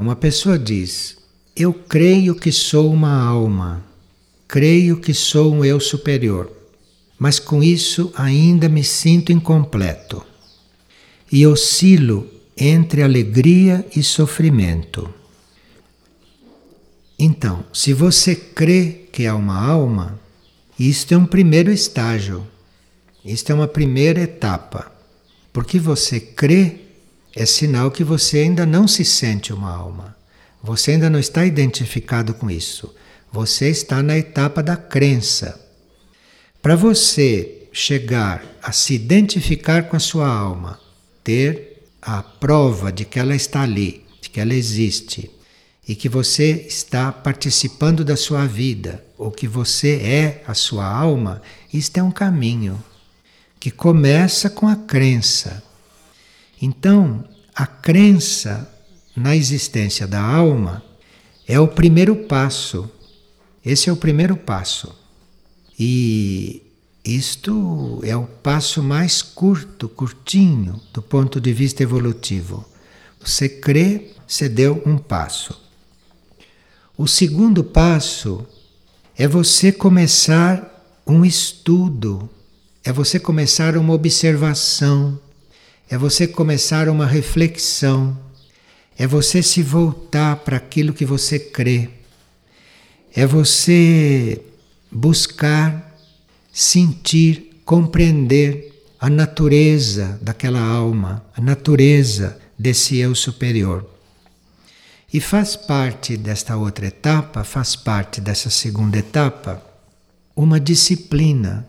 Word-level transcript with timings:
Uma 0.00 0.16
pessoa 0.16 0.58
diz: 0.58 1.18
Eu 1.54 1.74
creio 1.74 2.34
que 2.34 2.50
sou 2.50 2.90
uma 2.90 3.22
alma, 3.22 3.84
creio 4.48 4.96
que 4.98 5.12
sou 5.12 5.52
um 5.52 5.62
eu 5.62 5.78
superior, 5.78 6.50
mas 7.18 7.38
com 7.38 7.62
isso 7.62 8.10
ainda 8.16 8.66
me 8.66 8.82
sinto 8.82 9.30
incompleto 9.30 10.24
e 11.30 11.46
oscilo 11.46 12.26
entre 12.56 13.02
alegria 13.02 13.86
e 13.94 14.02
sofrimento. 14.02 15.12
Então, 17.18 17.62
se 17.70 17.92
você 17.92 18.34
crê 18.34 19.04
que 19.12 19.24
é 19.24 19.32
uma 19.34 19.62
alma, 19.62 20.18
isto 20.78 21.12
é 21.12 21.16
um 21.18 21.26
primeiro 21.26 21.70
estágio, 21.70 22.46
isto 23.22 23.52
é 23.52 23.54
uma 23.54 23.68
primeira 23.68 24.22
etapa. 24.22 24.90
Porque 25.52 25.78
você 25.78 26.18
crê 26.18 26.79
é 27.34 27.46
sinal 27.46 27.90
que 27.90 28.02
você 28.02 28.38
ainda 28.38 28.66
não 28.66 28.88
se 28.88 29.04
sente 29.04 29.52
uma 29.52 29.70
alma. 29.70 30.16
Você 30.62 30.92
ainda 30.92 31.08
não 31.08 31.18
está 31.18 31.46
identificado 31.46 32.34
com 32.34 32.50
isso. 32.50 32.94
Você 33.32 33.68
está 33.68 34.02
na 34.02 34.18
etapa 34.18 34.62
da 34.62 34.76
crença. 34.76 35.60
Para 36.60 36.76
você 36.76 37.68
chegar 37.72 38.44
a 38.62 38.72
se 38.72 38.94
identificar 38.94 39.84
com 39.84 39.96
a 39.96 40.00
sua 40.00 40.28
alma, 40.28 40.78
ter 41.22 41.86
a 42.02 42.22
prova 42.22 42.92
de 42.92 43.04
que 43.04 43.18
ela 43.18 43.34
está 43.34 43.62
ali, 43.62 44.04
de 44.20 44.28
que 44.28 44.40
ela 44.40 44.54
existe 44.54 45.30
e 45.86 45.94
que 45.94 46.08
você 46.08 46.66
está 46.68 47.10
participando 47.10 48.04
da 48.04 48.16
sua 48.16 48.46
vida, 48.46 49.04
ou 49.18 49.30
que 49.30 49.48
você 49.48 49.96
é 49.96 50.44
a 50.46 50.54
sua 50.54 50.86
alma, 50.86 51.42
isto 51.72 51.98
é 51.98 52.02
um 52.02 52.12
caminho 52.12 52.82
que 53.58 53.70
começa 53.70 54.48
com 54.48 54.68
a 54.68 54.76
crença. 54.76 55.62
Então, 56.60 57.24
a 57.54 57.66
crença 57.66 58.70
na 59.16 59.34
existência 59.34 60.06
da 60.06 60.20
alma 60.22 60.82
é 61.46 61.58
o 61.58 61.68
primeiro 61.68 62.14
passo. 62.14 62.88
Esse 63.64 63.88
é 63.88 63.92
o 63.92 63.96
primeiro 63.96 64.36
passo. 64.36 64.94
E 65.78 66.62
isto 67.04 68.00
é 68.02 68.14
o 68.14 68.26
passo 68.26 68.82
mais 68.82 69.22
curto, 69.22 69.88
curtinho, 69.88 70.80
do 70.92 71.00
ponto 71.00 71.40
de 71.40 71.52
vista 71.52 71.82
evolutivo. 71.82 72.64
Você 73.20 73.48
crê, 73.48 74.10
você 74.26 74.48
deu 74.48 74.82
um 74.84 74.98
passo. 74.98 75.58
O 76.96 77.06
segundo 77.08 77.64
passo 77.64 78.46
é 79.16 79.26
você 79.26 79.72
começar 79.72 81.02
um 81.06 81.24
estudo, 81.24 82.28
é 82.84 82.92
você 82.92 83.18
começar 83.18 83.76
uma 83.76 83.94
observação 83.94 85.18
é 85.90 85.98
você 85.98 86.28
começar 86.28 86.88
uma 86.88 87.04
reflexão, 87.04 88.16
é 88.96 89.08
você 89.08 89.42
se 89.42 89.60
voltar 89.60 90.36
para 90.36 90.56
aquilo 90.56 90.92
que 90.92 91.04
você 91.04 91.36
crê, 91.36 91.90
é 93.12 93.26
você 93.26 94.40
buscar, 94.90 95.98
sentir, 96.52 97.60
compreender 97.64 98.84
a 99.00 99.10
natureza 99.10 100.16
daquela 100.22 100.60
alma, 100.60 101.24
a 101.36 101.40
natureza 101.40 102.38
desse 102.56 102.96
eu 102.98 103.12
superior. 103.16 103.84
E 105.12 105.18
faz 105.18 105.56
parte 105.56 106.16
desta 106.16 106.56
outra 106.56 106.86
etapa, 106.86 107.42
faz 107.42 107.74
parte 107.74 108.20
dessa 108.20 108.48
segunda 108.48 108.96
etapa, 108.96 109.60
uma 110.36 110.60
disciplina. 110.60 111.66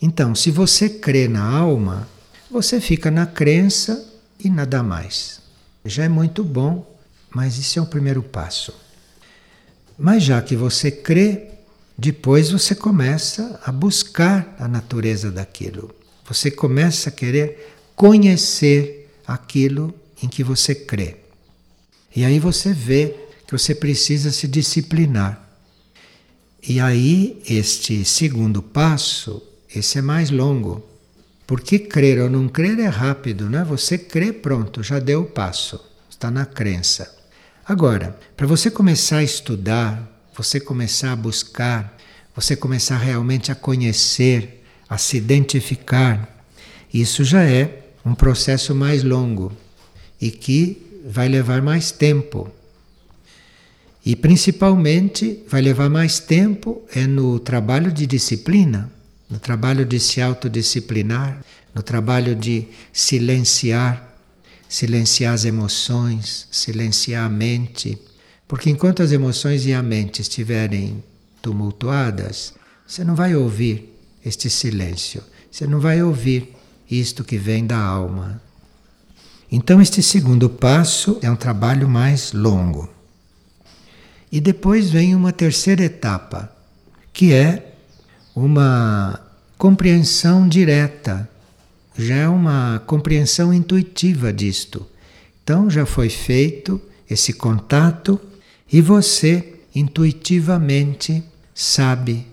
Então, 0.00 0.34
se 0.34 0.50
você 0.50 0.88
crê 0.88 1.28
na 1.28 1.44
alma, 1.44 2.08
você 2.54 2.80
fica 2.80 3.10
na 3.10 3.26
crença 3.26 4.08
e 4.38 4.48
nada 4.48 4.80
mais. 4.80 5.40
Já 5.84 6.04
é 6.04 6.08
muito 6.08 6.44
bom, 6.44 6.86
mas 7.34 7.58
isso 7.58 7.80
é 7.80 7.82
o 7.82 7.86
primeiro 7.86 8.22
passo. 8.22 8.72
Mas 9.98 10.22
já 10.22 10.40
que 10.40 10.54
você 10.54 10.88
crê, 10.88 11.48
depois 11.98 12.52
você 12.52 12.72
começa 12.72 13.60
a 13.64 13.72
buscar 13.72 14.54
a 14.56 14.68
natureza 14.68 15.32
daquilo. 15.32 15.92
Você 16.28 16.48
começa 16.48 17.08
a 17.08 17.12
querer 17.12 17.74
conhecer 17.96 19.10
aquilo 19.26 19.92
em 20.22 20.28
que 20.28 20.44
você 20.44 20.76
crê. 20.76 21.16
E 22.14 22.24
aí 22.24 22.38
você 22.38 22.72
vê 22.72 23.16
que 23.48 23.52
você 23.52 23.74
precisa 23.74 24.30
se 24.30 24.46
disciplinar. 24.46 25.44
E 26.62 26.78
aí, 26.78 27.42
este 27.48 28.04
segundo 28.04 28.62
passo, 28.62 29.42
esse 29.74 29.98
é 29.98 30.02
mais 30.02 30.30
longo. 30.30 30.93
Porque 31.46 31.78
crer 31.78 32.20
ou 32.22 32.30
não 32.30 32.48
crer 32.48 32.78
é 32.78 32.86
rápido, 32.86 33.50
né? 33.50 33.64
Você 33.64 33.98
crê, 33.98 34.32
pronto, 34.32 34.82
já 34.82 34.98
deu 34.98 35.22
o 35.22 35.26
passo, 35.26 35.80
está 36.08 36.30
na 36.30 36.46
crença. 36.46 37.14
Agora, 37.66 38.18
para 38.36 38.46
você 38.46 38.70
começar 38.70 39.18
a 39.18 39.24
estudar, 39.24 40.10
você 40.34 40.58
começar 40.58 41.12
a 41.12 41.16
buscar, 41.16 41.96
você 42.34 42.56
começar 42.56 42.96
realmente 42.96 43.52
a 43.52 43.54
conhecer, 43.54 44.64
a 44.88 44.96
se 44.96 45.16
identificar, 45.16 46.46
isso 46.92 47.24
já 47.24 47.42
é 47.44 47.84
um 48.04 48.14
processo 48.14 48.74
mais 48.74 49.02
longo 49.02 49.52
e 50.20 50.30
que 50.30 51.02
vai 51.06 51.28
levar 51.28 51.60
mais 51.60 51.90
tempo. 51.90 52.50
E 54.04 54.16
principalmente 54.16 55.42
vai 55.48 55.60
levar 55.62 55.88
mais 55.90 56.18
tempo 56.18 56.82
é 56.94 57.06
no 57.06 57.38
trabalho 57.38 57.90
de 57.90 58.06
disciplina 58.06 58.93
no 59.34 59.40
trabalho 59.40 59.84
de 59.84 59.98
se 59.98 60.20
autodisciplinar, 60.20 61.44
no 61.74 61.82
trabalho 61.82 62.36
de 62.36 62.68
silenciar, 62.92 64.14
silenciar 64.68 65.34
as 65.34 65.44
emoções, 65.44 66.46
silenciar 66.52 67.26
a 67.26 67.28
mente. 67.28 67.98
Porque 68.46 68.70
enquanto 68.70 69.02
as 69.02 69.10
emoções 69.10 69.66
e 69.66 69.74
a 69.74 69.82
mente 69.82 70.22
estiverem 70.22 71.02
tumultuadas, 71.42 72.54
você 72.86 73.02
não 73.02 73.16
vai 73.16 73.34
ouvir 73.34 73.98
este 74.24 74.48
silêncio, 74.48 75.20
você 75.50 75.66
não 75.66 75.80
vai 75.80 76.00
ouvir 76.00 76.54
isto 76.88 77.24
que 77.24 77.36
vem 77.36 77.66
da 77.66 77.76
alma. 77.76 78.40
Então, 79.50 79.82
este 79.82 80.00
segundo 80.00 80.48
passo 80.48 81.18
é 81.22 81.28
um 81.28 81.34
trabalho 81.36 81.88
mais 81.88 82.32
longo. 82.32 82.88
E 84.30 84.40
depois 84.40 84.90
vem 84.90 85.12
uma 85.12 85.32
terceira 85.32 85.82
etapa, 85.82 86.52
que 87.12 87.32
é 87.32 87.74
uma 88.34 89.23
compreensão 89.58 90.48
direta, 90.48 91.28
já 91.96 92.16
é 92.16 92.28
uma 92.28 92.82
compreensão 92.86 93.52
intuitiva 93.52 94.32
disto. 94.32 94.86
Então 95.42 95.70
já 95.70 95.86
foi 95.86 96.08
feito 96.08 96.80
esse 97.08 97.32
contato 97.32 98.20
e 98.72 98.80
você 98.80 99.54
intuitivamente 99.74 101.22
sabe 101.54 102.26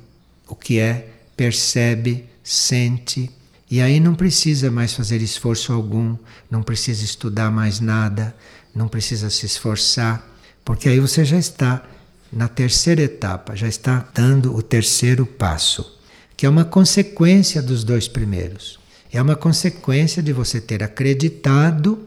o 0.47 0.55
que 0.55 0.79
é, 0.79 1.09
percebe, 1.35 2.25
sente. 2.43 3.29
E 3.69 3.79
aí 3.79 3.99
não 3.99 4.15
precisa 4.15 4.69
mais 4.69 4.93
fazer 4.93 5.21
esforço 5.21 5.71
algum, 5.71 6.17
não 6.49 6.61
precisa 6.61 7.03
estudar 7.03 7.51
mais 7.51 7.79
nada, 7.79 8.35
não 8.75 8.87
precisa 8.87 9.29
se 9.29 9.45
esforçar, 9.45 10.27
porque 10.65 10.89
aí 10.89 10.99
você 10.99 11.23
já 11.23 11.37
está 11.37 11.83
na 12.31 12.47
terceira 12.47 13.01
etapa, 13.01 13.55
já 13.55 13.67
está 13.67 14.07
dando 14.13 14.55
o 14.55 14.61
terceiro 14.61 15.25
passo, 15.25 15.99
que 16.41 16.47
é 16.47 16.49
uma 16.49 16.65
consequência 16.65 17.61
dos 17.61 17.83
dois 17.83 18.07
primeiros. 18.07 18.79
É 19.13 19.21
uma 19.21 19.35
consequência 19.35 20.23
de 20.23 20.33
você 20.33 20.59
ter 20.59 20.81
acreditado 20.81 21.99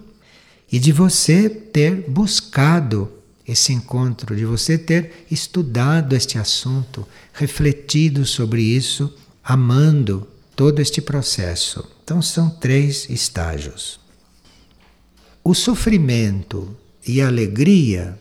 e 0.72 0.76
de 0.80 0.90
você 0.90 1.48
ter 1.48 2.10
buscado 2.10 3.08
esse 3.46 3.72
encontro, 3.72 4.34
de 4.34 4.44
você 4.44 4.76
ter 4.76 5.24
estudado 5.30 6.16
este 6.16 6.36
assunto, 6.36 7.06
refletido 7.32 8.26
sobre 8.26 8.60
isso, 8.60 9.14
amando 9.44 10.26
todo 10.56 10.80
este 10.80 11.00
processo. 11.00 11.88
Então 12.02 12.20
são 12.20 12.50
três 12.50 13.08
estágios. 13.08 14.00
O 15.44 15.54
sofrimento 15.54 16.76
e 17.06 17.22
a 17.22 17.28
alegria 17.28 18.18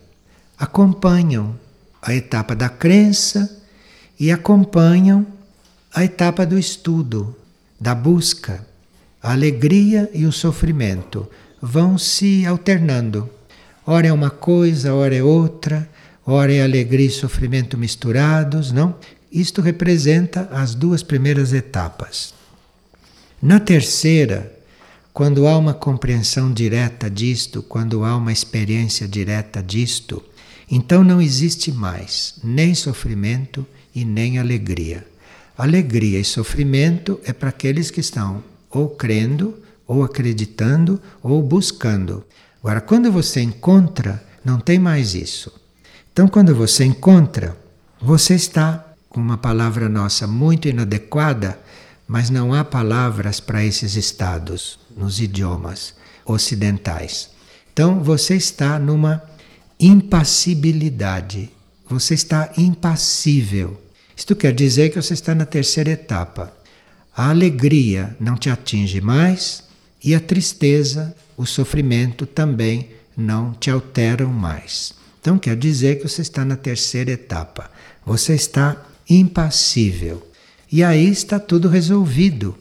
acompanham 0.60 1.60
a 2.00 2.14
etapa 2.14 2.56
da 2.56 2.70
crença 2.70 3.64
e 4.20 4.32
acompanham 4.32 5.26
a 5.94 6.04
etapa 6.04 6.46
do 6.46 6.58
estudo, 6.58 7.36
da 7.80 7.94
busca. 7.94 8.66
A 9.22 9.32
alegria 9.32 10.10
e 10.14 10.26
o 10.26 10.32
sofrimento 10.32 11.30
vão 11.62 11.98
se 11.98 12.46
alternando. 12.46 13.30
Ora 13.86 14.08
é 14.08 14.14
uma 14.14 14.32
coisa, 14.32 14.94
ora 14.94 15.16
é 15.16 15.22
outra, 15.22 15.88
ora 16.26 16.52
é 16.52 16.64
alegria 16.64 17.06
e 17.06 17.12
sofrimento 17.12 17.78
misturados, 17.78 18.72
não? 18.72 18.96
Isto 19.32 19.62
representa 19.62 20.50
as 20.52 20.74
duas 20.74 21.04
primeiras 21.04 21.54
etapas. 21.54 22.34
Na 23.42 23.60
terceira, 23.60 24.52
quando 25.14 25.48
há 25.48 25.58
uma 25.58 25.74
compreensão 25.74 26.52
direta 26.52 27.10
disto, 27.10 27.62
quando 27.62 28.04
há 28.04 28.18
uma 28.18 28.32
experiência 28.32 29.08
direta 29.08 29.62
disto, 29.62 30.24
então 30.70 31.04
não 31.04 31.22
existe 31.22 31.72
mais 31.72 32.36
nem 32.44 32.74
sofrimento 32.74 33.66
e 33.94 34.04
nem 34.04 34.40
alegria. 34.40 35.13
Alegria 35.58 36.20
e 36.20 36.26
sofrimento 36.26 37.20
é 37.24 37.32
para 37.32 37.50
aqueles 37.50 37.92
que 37.92 38.00
estão 38.00 38.44
ou 38.70 38.90
crendo, 38.90 39.62
ou 39.86 40.04
acreditando, 40.04 41.00
ou 41.22 41.42
buscando. 41.44 42.26
Agora, 42.60 42.82
quando 42.82 43.12
você 43.12 43.42
encontra 43.42 44.24
não 44.44 44.60
tem 44.60 44.80
mais 44.80 45.14
isso. 45.14 45.52
Então, 46.12 46.28
quando 46.28 46.54
você 46.54 46.84
encontra, 46.84 47.56
você 48.02 48.36
está 48.36 48.94
com 49.10 49.22
uma 49.22 49.38
palavra 49.38 49.88
nossa 49.88 50.28
muito 50.28 50.68
inadequada, 50.68 51.58
mas 52.08 52.30
não 52.30 52.54
há 52.54 52.64
palavras 52.64 53.40
para 53.40 53.64
esses 53.64 53.96
estados 53.96 54.80
nos 54.96 55.20
idiomas 55.20 55.94
ocidentais. 56.26 57.30
Então, 57.72 58.04
você 58.04 58.36
está 58.36 58.78
numa 58.78 59.24
impassibilidade. 59.80 61.50
Você 61.90 62.14
está 62.14 62.52
impassível. 62.58 63.83
Isto 64.24 64.38
quer 64.38 64.54
dizer 64.54 64.90
que 64.90 65.02
você 65.02 65.14
está 65.14 65.36
na 65.36 65.46
terceira 65.46 65.92
etapa. 65.92 66.54
A 67.14 67.30
alegria 67.30 68.16
não 68.22 68.38
te 68.38 68.50
atinge 68.50 69.02
mais 69.02 69.66
e 70.02 70.16
a 70.16 70.20
tristeza, 70.22 71.14
o 71.36 71.46
sofrimento 71.46 72.26
também 72.26 72.90
não 73.18 73.52
te 73.52 73.70
alteram 73.70 74.32
mais. 74.32 74.94
Então 75.20 75.38
quer 75.38 75.58
dizer 75.58 75.98
que 75.98 76.08
você 76.08 76.22
está 76.22 76.46
na 76.46 76.56
terceira 76.56 77.12
etapa. 77.12 77.70
Você 78.06 78.34
está 78.34 78.82
impassível. 79.10 80.26
E 80.72 80.86
aí 80.86 81.10
está 81.10 81.38
tudo 81.38 81.68
resolvido 81.68 82.58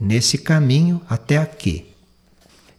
nesse 0.00 0.36
caminho 0.36 1.00
até 1.08 1.38
aqui. 1.38 1.86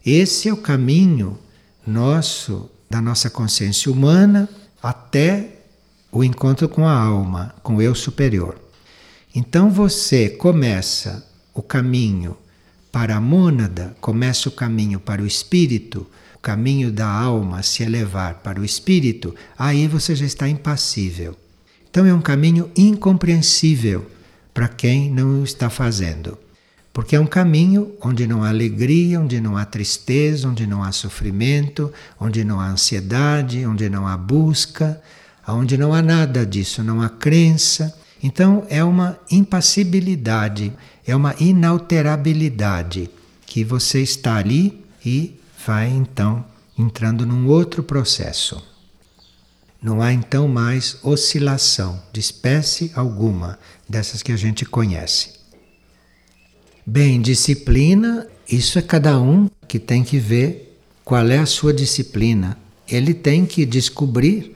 Esse 0.04 0.50
é 0.50 0.52
o 0.52 0.58
caminho 0.58 1.38
nosso, 1.86 2.70
da 2.90 3.00
nossa 3.00 3.30
consciência 3.30 3.90
humana, 3.90 4.46
até 4.82 5.55
o 6.16 6.24
encontro 6.24 6.66
com 6.66 6.86
a 6.86 6.98
alma, 6.98 7.54
com 7.62 7.76
o 7.76 7.82
eu 7.82 7.94
superior. 7.94 8.58
Então 9.34 9.70
você 9.70 10.30
começa 10.30 11.26
o 11.52 11.60
caminho 11.60 12.36
para 12.90 13.16
a 13.16 13.20
mônada, 13.20 13.94
começa 14.00 14.48
o 14.48 14.52
caminho 14.52 14.98
para 14.98 15.20
o 15.20 15.26
espírito, 15.26 16.06
o 16.34 16.38
caminho 16.38 16.90
da 16.90 17.06
alma 17.06 17.62
se 17.62 17.82
elevar 17.82 18.36
para 18.36 18.58
o 18.58 18.64
espírito, 18.64 19.34
aí 19.58 19.86
você 19.86 20.16
já 20.16 20.24
está 20.24 20.48
impassível. 20.48 21.36
Então 21.90 22.06
é 22.06 22.14
um 22.14 22.22
caminho 22.22 22.70
incompreensível 22.74 24.10
para 24.54 24.68
quem 24.68 25.10
não 25.10 25.44
está 25.44 25.68
fazendo. 25.68 26.38
Porque 26.94 27.14
é 27.14 27.20
um 27.20 27.26
caminho 27.26 27.92
onde 28.00 28.26
não 28.26 28.42
há 28.42 28.48
alegria, 28.48 29.20
onde 29.20 29.38
não 29.38 29.54
há 29.54 29.66
tristeza, 29.66 30.48
onde 30.48 30.66
não 30.66 30.82
há 30.82 30.92
sofrimento, 30.92 31.92
onde 32.18 32.42
não 32.42 32.58
há 32.58 32.68
ansiedade, 32.68 33.66
onde 33.66 33.90
não 33.90 34.06
há 34.06 34.16
busca, 34.16 34.98
onde 35.54 35.76
não 35.76 35.92
há 35.92 36.02
nada 36.02 36.44
disso, 36.44 36.82
não 36.82 37.00
há 37.00 37.08
crença. 37.08 37.96
Então 38.22 38.66
é 38.68 38.82
uma 38.82 39.18
impassibilidade, 39.30 40.72
é 41.06 41.14
uma 41.14 41.34
inalterabilidade 41.38 43.10
que 43.44 43.62
você 43.62 44.02
está 44.02 44.36
ali 44.36 44.84
e 45.04 45.38
vai 45.66 45.88
então 45.88 46.44
entrando 46.78 47.24
num 47.24 47.46
outro 47.46 47.82
processo. 47.82 48.62
Não 49.80 50.02
há 50.02 50.12
então 50.12 50.48
mais 50.48 50.96
oscilação 51.02 52.02
de 52.12 52.18
espécie 52.18 52.90
alguma 52.94 53.58
dessas 53.88 54.22
que 54.22 54.32
a 54.32 54.36
gente 54.36 54.64
conhece. 54.64 55.36
Bem, 56.84 57.20
disciplina, 57.20 58.26
isso 58.50 58.78
é 58.78 58.82
cada 58.82 59.20
um 59.20 59.48
que 59.68 59.78
tem 59.78 60.02
que 60.02 60.18
ver 60.18 60.78
qual 61.04 61.26
é 61.28 61.38
a 61.38 61.46
sua 61.46 61.72
disciplina. 61.72 62.56
Ele 62.88 63.12
tem 63.12 63.44
que 63.44 63.66
descobrir 63.66 64.55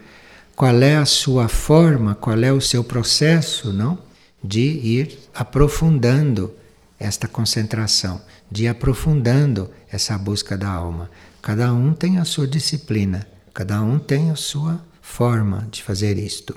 qual 0.61 0.83
é 0.83 0.97
a 0.97 1.07
sua 1.07 1.49
forma, 1.49 2.15
qual 2.15 2.39
é 2.45 2.53
o 2.53 2.61
seu 2.61 2.85
processo, 2.85 3.73
não? 3.73 3.99
De 4.45 4.61
ir 4.61 5.19
aprofundando 5.35 6.53
esta 6.99 7.27
concentração, 7.27 8.21
de 8.51 8.65
ir 8.65 8.69
aprofundando 8.69 9.71
essa 9.91 10.19
busca 10.19 10.59
da 10.59 10.69
alma. 10.69 11.11
Cada 11.41 11.73
um 11.73 11.95
tem 11.95 12.19
a 12.19 12.27
sua 12.27 12.47
disciplina, 12.47 13.27
cada 13.55 13.81
um 13.81 13.99
tem 13.99 14.31
a 14.31 14.37
sua 14.37 14.85
forma 15.01 15.67
de 15.71 15.83
fazer 15.83 16.19
isto. 16.19 16.55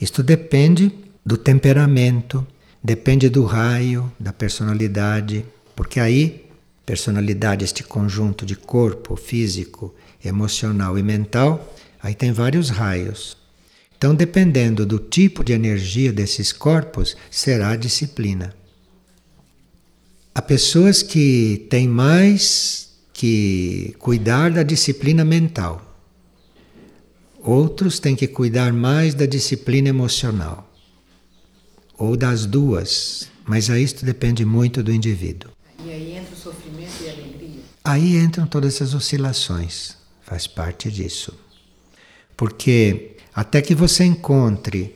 Isto 0.00 0.22
depende 0.22 0.92
do 1.26 1.36
temperamento, 1.36 2.46
depende 2.80 3.28
do 3.28 3.44
raio, 3.44 4.12
da 4.16 4.32
personalidade, 4.32 5.44
porque 5.74 5.98
aí 5.98 6.48
personalidade, 6.86 7.64
este 7.64 7.82
conjunto 7.82 8.46
de 8.46 8.54
corpo, 8.54 9.16
físico, 9.16 9.92
emocional 10.24 10.96
e 10.96 11.02
mental, 11.02 11.74
aí 12.02 12.14
tem 12.14 12.32
vários 12.32 12.70
raios. 12.70 13.36
Então, 13.96 14.14
dependendo 14.14 14.86
do 14.86 14.98
tipo 14.98 15.42
de 15.42 15.52
energia 15.52 16.12
desses 16.12 16.52
corpos, 16.52 17.16
será 17.30 17.70
a 17.70 17.76
disciplina. 17.76 18.54
Há 20.32 20.40
pessoas 20.40 21.02
que 21.02 21.66
têm 21.68 21.88
mais 21.88 22.90
que 23.12 23.96
cuidar 23.98 24.52
da 24.52 24.62
disciplina 24.62 25.24
mental. 25.24 25.84
Outros 27.40 27.98
têm 27.98 28.14
que 28.14 28.28
cuidar 28.28 28.72
mais 28.72 29.14
da 29.14 29.26
disciplina 29.26 29.88
emocional 29.88 30.68
ou 31.98 32.16
das 32.16 32.46
duas, 32.46 33.28
mas 33.44 33.68
aí 33.68 33.82
isto 33.82 34.04
depende 34.04 34.44
muito 34.44 34.82
do 34.82 34.92
indivíduo. 34.92 35.50
E 35.84 35.90
aí 35.90 36.12
entra 36.12 36.32
o 36.32 36.38
sofrimento 36.38 36.92
e 37.02 37.08
a 37.08 37.12
alegria? 37.12 37.60
Aí 37.82 38.16
entram 38.16 38.46
todas 38.46 38.74
essas 38.74 38.94
oscilações, 38.94 39.96
faz 40.22 40.46
parte 40.46 40.88
disso. 40.88 41.34
Porque 42.38 43.16
até 43.34 43.60
que 43.60 43.74
você 43.74 44.04
encontre 44.04 44.94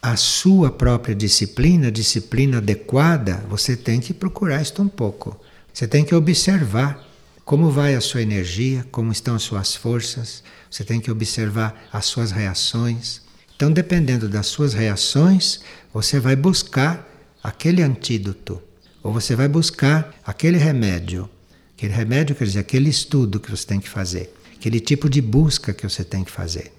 a 0.00 0.14
sua 0.14 0.70
própria 0.70 1.12
disciplina, 1.12 1.90
disciplina 1.90 2.58
adequada, 2.58 3.44
você 3.50 3.76
tem 3.76 4.00
que 4.00 4.14
procurar 4.14 4.62
isto 4.62 4.80
um 4.80 4.86
pouco. 4.86 5.36
Você 5.72 5.88
tem 5.88 6.04
que 6.04 6.14
observar 6.14 7.04
como 7.44 7.68
vai 7.68 7.96
a 7.96 8.00
sua 8.00 8.22
energia, 8.22 8.86
como 8.92 9.10
estão 9.10 9.34
as 9.34 9.42
suas 9.42 9.74
forças, 9.74 10.44
você 10.70 10.84
tem 10.84 11.00
que 11.00 11.10
observar 11.10 11.88
as 11.92 12.04
suas 12.04 12.30
reações. 12.30 13.22
Então, 13.56 13.72
dependendo 13.72 14.28
das 14.28 14.46
suas 14.46 14.72
reações, 14.72 15.62
você 15.92 16.20
vai 16.20 16.36
buscar 16.36 17.08
aquele 17.42 17.82
antídoto, 17.82 18.62
ou 19.02 19.12
você 19.12 19.34
vai 19.34 19.48
buscar 19.48 20.14
aquele 20.24 20.58
remédio. 20.58 21.28
Aquele 21.76 21.92
remédio 21.92 22.36
quer 22.36 22.44
dizer 22.44 22.60
aquele 22.60 22.88
estudo 22.88 23.40
que 23.40 23.50
você 23.50 23.66
tem 23.66 23.80
que 23.80 23.88
fazer, 23.88 24.32
aquele 24.54 24.78
tipo 24.78 25.10
de 25.10 25.20
busca 25.20 25.74
que 25.74 25.88
você 25.88 26.04
tem 26.04 26.22
que 26.22 26.30
fazer. 26.30 26.73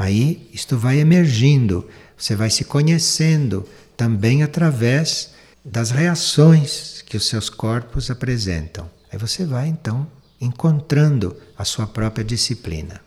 Aí 0.00 0.48
isto 0.50 0.78
vai 0.78 0.98
emergindo, 0.98 1.86
você 2.16 2.34
vai 2.34 2.48
se 2.48 2.64
conhecendo 2.64 3.68
também 3.98 4.42
através 4.42 5.32
das 5.62 5.90
reações 5.90 7.02
que 7.02 7.18
os 7.18 7.28
seus 7.28 7.50
corpos 7.50 8.10
apresentam. 8.10 8.90
Aí 9.12 9.18
você 9.18 9.44
vai 9.44 9.68
então 9.68 10.06
encontrando 10.40 11.36
a 11.54 11.66
sua 11.66 11.86
própria 11.86 12.24
disciplina. 12.24 12.98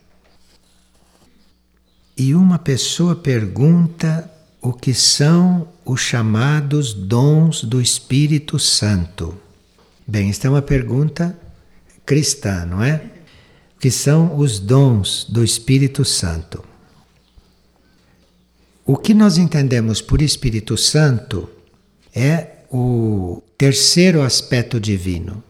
E 2.16 2.36
uma 2.36 2.60
pessoa 2.60 3.16
pergunta 3.16 4.32
o 4.62 4.72
que 4.72 4.94
são 4.94 5.68
os 5.84 6.00
chamados 6.00 6.94
dons 6.94 7.64
do 7.64 7.82
Espírito 7.82 8.60
Santo. 8.60 9.36
Bem, 10.06 10.30
esta 10.30 10.46
é 10.46 10.50
uma 10.52 10.62
pergunta 10.62 11.36
cristã, 12.06 12.68
não 12.68 12.84
é? 12.84 13.04
O 13.76 13.80
que 13.80 13.90
são 13.90 14.38
os 14.38 14.60
dons 14.60 15.26
do 15.28 15.44
Espírito 15.44 16.06
Santo? 16.06 16.64
O 18.86 18.98
que 18.98 19.14
nós 19.14 19.38
entendemos 19.38 20.02
por 20.02 20.22
Espírito 20.22 20.76
Santo 20.76 21.50
é 22.14 22.48
o 22.70 23.42
terceiro 23.58 24.22
aspecto 24.22 24.80
divino, 24.80 25.42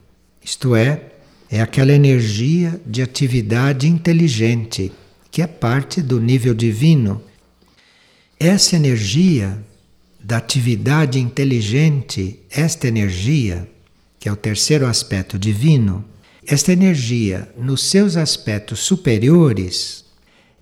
isto 0.44 0.76
é, 0.76 1.02
é 1.50 1.62
aquela 1.62 1.94
energia 1.94 2.80
de 2.86 3.02
atividade 3.02 3.88
inteligente 3.88 4.92
que 5.32 5.42
é 5.42 5.48
parte 5.48 6.00
do 6.00 6.20
nível 6.20 6.54
divino. 6.54 7.24
Essa 8.40 8.76
energia 8.76 9.58
da 10.24 10.38
atividade 10.38 11.20
inteligente, 11.20 12.40
esta 12.52 12.88
energia, 12.88 13.68
que 14.20 14.30
é 14.30 14.32
o 14.32 14.36
terceiro 14.36 14.86
aspecto 14.86 15.40
divino, 15.40 16.06
esta 16.46 16.72
energia, 16.72 17.50
nos 17.58 17.90
seus 17.90 18.16
aspectos 18.16 18.82
superiores, 18.82 20.06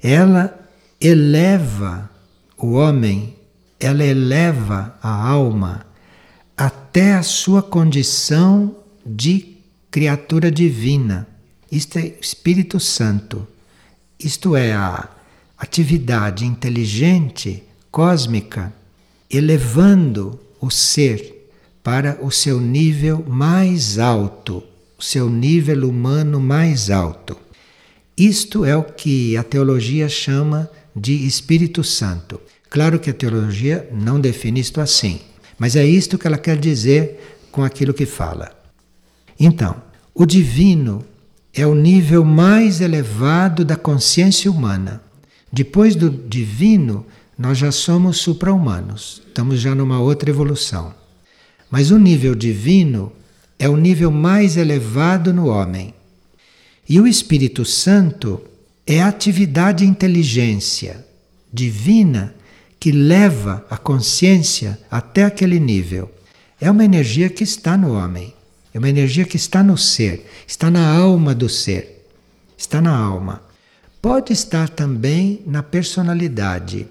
ela 0.01 0.57
eleva 1.01 2.10
o 2.61 2.73
homem, 2.73 3.35
ela 3.79 4.03
eleva 4.03 4.97
a 5.01 5.27
alma 5.27 5.85
até 6.55 7.15
a 7.15 7.23
sua 7.23 7.63
condição 7.63 8.75
de 9.05 9.57
criatura 9.89 10.51
divina. 10.51 11.27
Isto 11.71 11.97
é 11.97 12.13
Espírito 12.21 12.79
Santo 12.79 13.47
isto 14.23 14.55
é, 14.55 14.73
a 14.73 15.09
atividade 15.57 16.45
inteligente 16.45 17.63
cósmica 17.89 18.71
elevando 19.29 20.39
o 20.59 20.69
ser 20.69 21.49
para 21.83 22.19
o 22.21 22.29
seu 22.29 22.61
nível 22.61 23.25
mais 23.27 23.97
alto, 23.97 24.63
o 24.97 25.03
seu 25.03 25.27
nível 25.27 25.89
humano 25.89 26.39
mais 26.39 26.91
alto. 26.91 27.35
Isto 28.15 28.63
é 28.63 28.77
o 28.77 28.83
que 28.83 29.35
a 29.35 29.43
teologia 29.43 30.07
chama 30.07 30.69
de 30.95 31.25
Espírito 31.25 31.83
Santo. 31.83 32.39
Claro 32.69 32.99
que 32.99 33.09
a 33.09 33.13
teologia 33.13 33.87
não 33.91 34.19
define 34.19 34.59
isto 34.59 34.79
assim, 34.79 35.19
mas 35.57 35.75
é 35.75 35.85
isto 35.85 36.17
que 36.17 36.27
ela 36.27 36.37
quer 36.37 36.57
dizer 36.57 37.39
com 37.51 37.63
aquilo 37.63 37.93
que 37.93 38.05
fala. 38.05 38.51
Então, 39.39 39.75
o 40.13 40.25
divino 40.25 41.03
é 41.53 41.65
o 41.65 41.75
nível 41.75 42.23
mais 42.23 42.79
elevado 42.79 43.65
da 43.65 43.75
consciência 43.75 44.49
humana. 44.49 45.01
Depois 45.51 45.95
do 45.95 46.09
divino, 46.09 47.05
nós 47.37 47.57
já 47.57 47.71
somos 47.71 48.17
supra-humanos, 48.17 49.21
estamos 49.27 49.59
já 49.59 49.75
numa 49.75 49.99
outra 49.99 50.29
evolução. 50.29 50.93
Mas 51.69 51.91
o 51.91 51.97
nível 51.97 52.35
divino 52.35 53.11
é 53.57 53.67
o 53.67 53.75
nível 53.75 54.11
mais 54.11 54.57
elevado 54.57 55.33
no 55.33 55.47
homem. 55.47 55.93
E 56.87 56.99
o 56.99 57.07
Espírito 57.07 57.63
Santo 57.63 58.41
é 58.85 59.01
a 59.01 59.07
atividade 59.07 59.85
inteligência 59.85 61.05
divina 61.51 62.33
que 62.79 62.91
leva 62.91 63.65
a 63.69 63.77
consciência 63.77 64.79
até 64.89 65.23
aquele 65.23 65.59
nível. 65.59 66.11
É 66.59 66.69
uma 66.69 66.83
energia 66.83 67.29
que 67.29 67.43
está 67.43 67.77
no 67.77 67.93
homem. 67.93 68.33
É 68.73 68.79
uma 68.79 68.89
energia 68.89 69.25
que 69.25 69.35
está 69.35 69.61
no 69.61 69.77
ser, 69.77 70.29
está 70.47 70.71
na 70.71 70.95
alma 70.95 71.35
do 71.35 71.49
ser, 71.49 72.07
está 72.57 72.81
na 72.81 72.95
alma. 72.95 73.41
Pode 74.01 74.31
estar 74.31 74.69
também 74.69 75.41
na 75.45 75.61
personalidade. 75.61 76.87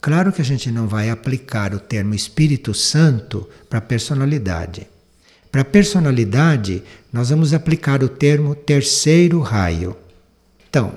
Claro 0.00 0.32
que 0.32 0.40
a 0.40 0.44
gente 0.44 0.70
não 0.70 0.88
vai 0.88 1.10
aplicar 1.10 1.74
o 1.74 1.78
termo 1.78 2.14
Espírito 2.14 2.72
Santo 2.72 3.46
para 3.68 3.80
personalidade. 3.80 4.88
Para 5.52 5.64
personalidade, 5.64 6.82
nós 7.12 7.30
vamos 7.30 7.52
aplicar 7.52 8.02
o 8.02 8.08
termo 8.08 8.54
terceiro 8.54 9.40
raio. 9.40 9.96
Então, 10.68 10.94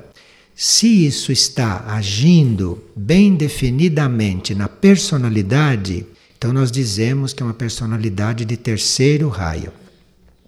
se 0.63 1.08
isso 1.08 1.32
está 1.32 1.86
agindo 1.88 2.84
bem 2.96 3.34
definidamente 3.34 4.53
na 4.53 4.70
personalidade, 4.70 6.06
então 6.38 6.53
nós 6.53 6.72
dizemos 6.72 7.34
que 7.34 7.41
é 7.41 7.46
uma 7.48 7.51
personalidade 7.56 8.46
de 8.46 8.56
terceiro 8.56 9.27
raio. 9.27 9.74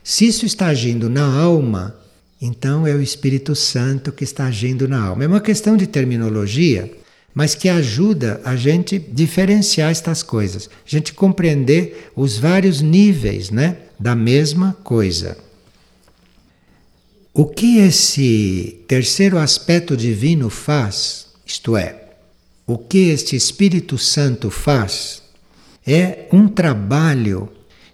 Se 0.04 0.28
isso 0.28 0.46
está 0.46 0.68
agindo 0.68 1.10
na 1.10 1.26
alma, 1.26 1.96
então 2.40 2.86
é 2.86 2.94
o 2.94 3.02
Espírito 3.02 3.56
Santo 3.56 4.12
que 4.12 4.24
está 4.24 4.46
agindo 4.46 4.88
na 4.88 5.04
alma. 5.04 5.24
É 5.24 5.28
uma 5.28 5.42
questão 5.42 5.76
de 5.76 5.88
terminologia, 5.88 6.96
mas 7.34 7.56
que 7.56 7.68
ajuda 7.68 8.40
a 8.46 8.56
gente 8.56 9.00
diferenciar 9.00 9.90
estas 9.90 10.22
coisas, 10.22 10.70
a 10.86 10.90
gente 10.90 11.12
compreender 11.12 12.12
os 12.16 12.38
vários 12.38 12.82
níveis, 12.82 13.50
né, 13.50 13.78
da 14.00 14.16
mesma 14.16 14.78
coisa. 14.84 15.36
O 17.36 17.46
que 17.46 17.80
esse 17.80 18.84
terceiro 18.88 19.40
aspecto 19.40 19.98
divino 19.98 20.52
faz, 20.52 21.30
isto 21.44 21.76
é, 21.76 22.10
o 22.68 22.78
que 22.78 23.10
este 23.10 23.36
Espírito 23.36 23.98
Santo 23.98 24.52
faz, 24.52 25.24
é 25.86 26.28
um 26.32 26.48
trabalho 26.48 27.50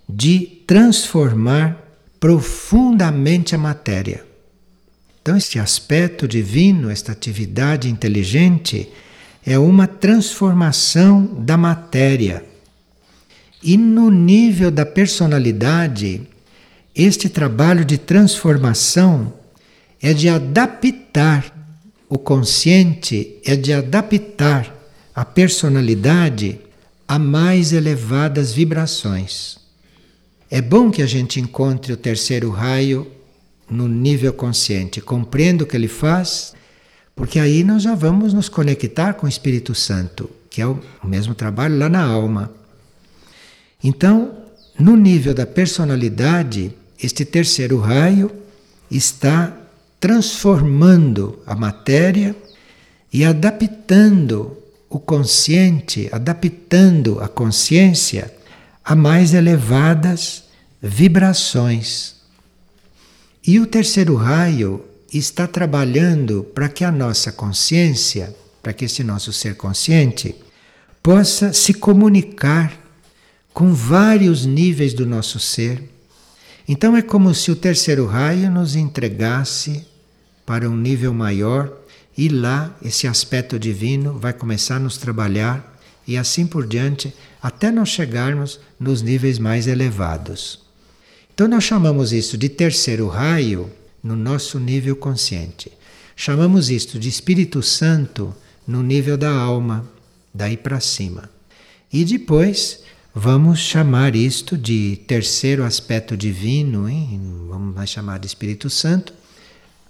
de 0.09 0.39
transformar 0.67 1.81
profundamente 2.19 3.55
a 3.55 3.57
matéria. 3.57 4.25
Então, 5.21 5.37
este 5.37 5.57
aspecto 5.57 6.27
divino, 6.27 6.89
esta 6.89 7.13
atividade 7.13 7.89
inteligente, 7.89 8.89
é 9.45 9.57
uma 9.57 9.87
transformação 9.87 11.23
da 11.23 11.55
matéria. 11.55 12.43
E 13.63 13.77
no 13.77 14.11
nível 14.11 14.69
da 14.69 14.85
personalidade, 14.85 16.27
este 17.01 17.29
trabalho 17.29 17.85
de 17.85 17.97
transformação 17.97 19.31
é 20.01 20.13
de 20.13 20.27
adaptar 20.27 21.55
o 22.09 22.17
consciente, 22.17 23.37
é 23.45 23.55
de 23.55 23.71
adaptar 23.71 24.75
a 25.15 25.23
personalidade 25.23 26.59
a 27.07 27.17
mais 27.17 27.71
elevadas 27.71 28.51
vibrações. 28.51 29.57
É 30.51 30.61
bom 30.61 30.91
que 30.91 31.01
a 31.01 31.05
gente 31.05 31.39
encontre 31.39 31.93
o 31.93 31.97
terceiro 31.97 32.49
raio 32.49 33.09
no 33.69 33.87
nível 33.87 34.33
consciente, 34.33 34.99
compreenda 34.99 35.63
o 35.63 35.67
que 35.67 35.77
ele 35.77 35.87
faz, 35.87 36.53
porque 37.15 37.39
aí 37.39 37.63
nós 37.63 37.81
já 37.81 37.95
vamos 37.95 38.33
nos 38.33 38.49
conectar 38.49 39.13
com 39.13 39.25
o 39.25 39.29
Espírito 39.29 39.73
Santo, 39.73 40.29
que 40.49 40.61
é 40.61 40.67
o 40.67 40.77
mesmo 41.03 41.33
trabalho 41.33 41.77
lá 41.77 41.87
na 41.87 42.03
alma. 42.03 42.51
Então, 43.81 44.33
no 44.77 44.97
nível 44.97 45.33
da 45.33 45.45
personalidade, 45.45 46.73
este 47.01 47.23
terceiro 47.25 47.79
raio 47.79 48.31
está 48.89 49.55
transformando 49.99 51.41
a 51.45 51.55
matéria 51.55 52.35
e 53.11 53.23
adaptando 53.23 54.57
o 54.89 54.99
consciente, 54.99 56.09
adaptando 56.11 57.19
a 57.21 57.27
consciência 57.27 58.33
a 58.83 58.95
mais 58.95 59.33
elevadas 59.33 60.43
vibrações. 60.81 62.15
E 63.45 63.59
o 63.59 63.67
terceiro 63.67 64.15
raio 64.15 64.83
está 65.13 65.47
trabalhando 65.47 66.43
para 66.53 66.69
que 66.69 66.83
a 66.83 66.91
nossa 66.91 67.31
consciência, 67.31 68.35
para 68.61 68.73
que 68.73 68.85
esse 68.85 69.03
nosso 69.03 69.31
ser 69.33 69.55
consciente, 69.55 70.35
possa 71.01 71.53
se 71.53 71.73
comunicar 71.73 72.77
com 73.53 73.73
vários 73.73 74.45
níveis 74.45 74.93
do 74.93 75.05
nosso 75.05 75.39
ser. 75.39 75.83
Então 76.71 76.95
é 76.95 77.01
como 77.01 77.33
se 77.33 77.49
o 77.49 77.55
terceiro 77.55 78.05
raio 78.05 78.51
nos 78.51 78.75
entregasse 78.75 79.87
para 80.45 80.69
um 80.69 80.77
nível 80.77 81.11
maior 81.11 81.75
e 82.15 82.29
lá 82.29 82.77
esse 82.79 83.07
aspecto 83.07 83.57
divino 83.57 84.19
vai 84.19 84.33
começar 84.33 84.75
a 84.75 84.79
nos 84.79 84.95
trabalhar 84.95 85.79
e 86.05 86.15
assim 86.15 86.45
por 86.45 86.67
diante, 86.67 87.11
até 87.41 87.71
nós 87.71 87.89
chegarmos 87.89 88.59
nos 88.79 89.01
níveis 89.01 89.39
mais 89.39 89.65
elevados. 89.65 90.59
Então, 91.33 91.47
nós 91.47 91.63
chamamos 91.63 92.13
isso 92.13 92.37
de 92.37 92.47
terceiro 92.47 93.07
raio 93.07 93.71
no 94.03 94.15
nosso 94.15 94.59
nível 94.59 94.95
consciente. 94.95 95.71
Chamamos 96.15 96.69
isto 96.69 96.99
de 96.99 97.09
Espírito 97.09 97.63
Santo 97.63 98.31
no 98.67 98.83
nível 98.83 99.17
da 99.17 99.31
alma, 99.31 99.89
daí 100.31 100.55
para 100.55 100.79
cima. 100.79 101.31
E 101.91 102.05
depois 102.05 102.83
vamos 103.13 103.59
chamar 103.59 104.15
isto 104.15 104.57
de 104.57 104.97
terceiro 105.07 105.63
aspecto 105.63 106.15
divino, 106.15 106.87
hein? 106.87 107.19
vamos 107.47 107.89
chamar 107.89 108.19
de 108.19 108.27
Espírito 108.27 108.69
Santo, 108.69 109.13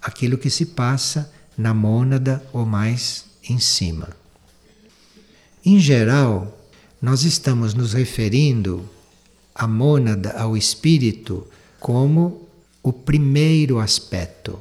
aquilo 0.00 0.38
que 0.38 0.50
se 0.50 0.66
passa 0.66 1.30
na 1.56 1.74
mônada 1.74 2.42
ou 2.52 2.64
mais 2.64 3.24
em 3.48 3.58
cima. 3.58 4.08
Em 5.64 5.78
geral, 5.78 6.58
nós 7.00 7.22
estamos 7.22 7.74
nos 7.74 7.92
referindo 7.92 8.88
à 9.54 9.66
mônada, 9.66 10.32
ao 10.32 10.56
espírito, 10.56 11.46
como 11.78 12.48
o 12.82 12.92
primeiro 12.92 13.78
aspecto 13.78 14.58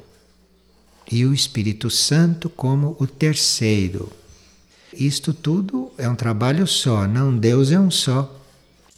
e 1.11 1.25
o 1.25 1.33
Espírito 1.33 1.89
Santo 1.89 2.49
como 2.49 2.95
o 2.99 3.07
terceiro. 3.07 4.11
Isto 4.93 5.33
tudo 5.33 5.91
é 5.97 6.07
um 6.09 6.15
trabalho 6.15 6.67
só, 6.67 7.07
não 7.07 7.35
Deus 7.35 7.71
é 7.71 7.79
um 7.79 7.89
só. 7.89 8.38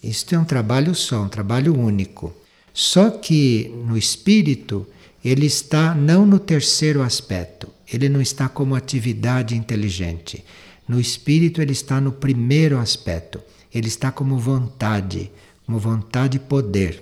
Isto 0.03 0.36
é 0.36 0.39
um 0.39 0.46
trabalho 0.46 0.96
só, 0.96 1.24
um 1.24 1.29
trabalho 1.29 1.77
único. 1.77 2.34
Só 2.74 3.10
que 3.10 3.72
no 3.86 3.98
espírito 3.98 4.88
ele 5.24 5.46
está 5.46 5.93
não 5.93 6.25
no 6.25 6.39
terceiro 6.39 7.01
aspecto, 7.01 7.67
ele 7.91 8.10
não 8.10 8.22
está 8.22 8.50
como 8.50 8.75
atividade 8.75 9.55
inteligente. 9.55 10.43
No 10.91 11.00
espírito, 11.00 11.62
ele 11.62 11.72
está 11.72 12.01
no 12.01 12.12
primeiro 12.12 12.77
aspecto. 12.77 13.39
Ele 13.74 13.88
está 13.88 14.12
como 14.12 14.38
vontade, 14.38 15.31
como 15.65 15.79
vontade 15.79 16.36
e 16.36 16.39
poder. 16.41 17.01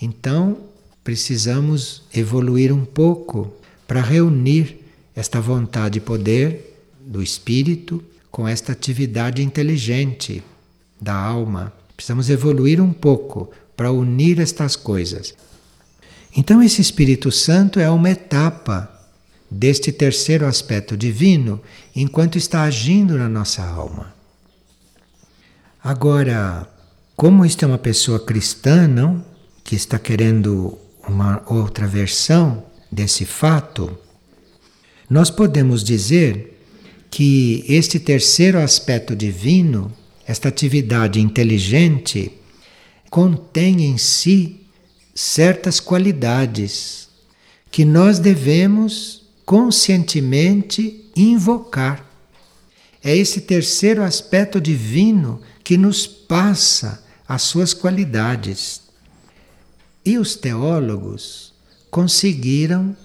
Então, 0.00 0.58
precisamos 1.02 2.04
evoluir 2.14 2.72
um 2.72 2.84
pouco 2.84 3.52
para 3.88 4.00
reunir 4.00 4.78
esta 5.16 5.40
vontade 5.40 5.98
e 5.98 6.00
poder 6.00 6.78
do 7.00 7.20
espírito 7.20 8.00
com 8.30 8.46
esta 8.46 8.70
atividade 8.70 9.42
inteligente 9.42 10.40
da 11.04 11.14
alma. 11.14 11.72
Precisamos 11.94 12.30
evoluir 12.30 12.80
um 12.80 12.92
pouco 12.92 13.50
para 13.76 13.92
unir 13.92 14.40
estas 14.40 14.74
coisas. 14.74 15.34
Então, 16.36 16.62
esse 16.62 16.80
Espírito 16.80 17.30
Santo 17.30 17.78
é 17.78 17.88
uma 17.88 18.10
etapa 18.10 18.90
deste 19.50 19.92
terceiro 19.92 20.46
aspecto 20.46 20.96
divino 20.96 21.60
enquanto 21.94 22.36
está 22.36 22.62
agindo 22.62 23.16
na 23.16 23.28
nossa 23.28 23.62
alma. 23.62 24.12
Agora, 25.82 26.66
como 27.14 27.44
isto 27.44 27.64
é 27.64 27.68
uma 27.68 27.78
pessoa 27.78 28.18
cristã, 28.18 28.88
não? 28.88 29.24
Que 29.62 29.76
está 29.76 29.98
querendo 29.98 30.76
uma 31.06 31.42
outra 31.46 31.86
versão 31.86 32.64
desse 32.90 33.24
fato, 33.24 33.96
nós 35.08 35.30
podemos 35.30 35.84
dizer 35.84 36.54
que 37.10 37.64
este 37.68 38.00
terceiro 38.00 38.58
aspecto 38.58 39.14
divino, 39.14 39.92
esta 40.26 40.48
atividade 40.48 41.20
inteligente, 41.20 42.32
contém 43.10 43.84
em 43.84 43.98
si 43.98 44.60
certas 45.14 45.78
qualidades 45.78 47.08
que 47.70 47.84
nós 47.84 48.18
devemos 48.18 49.26
conscientemente 49.44 51.04
invocar. 51.16 52.04
É 53.02 53.14
esse 53.14 53.42
terceiro 53.42 54.02
aspecto 54.02 54.60
divino 54.60 55.40
que 55.62 55.76
nos 55.76 56.06
passa 56.06 57.04
as 57.28 57.42
suas 57.42 57.74
qualidades. 57.74 58.80
E 60.04 60.18
os 60.18 60.36
teólogos 60.36 61.52
conseguiram 61.90 62.96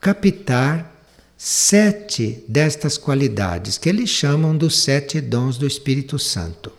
captar 0.00 0.95
sete 1.36 2.44
destas 2.48 2.96
qualidades 2.96 3.76
que 3.76 3.88
eles 3.88 4.08
chamam 4.08 4.56
dos 4.56 4.78
sete 4.78 5.20
dons 5.20 5.58
do 5.58 5.66
Espírito 5.66 6.18
Santo. 6.18 6.72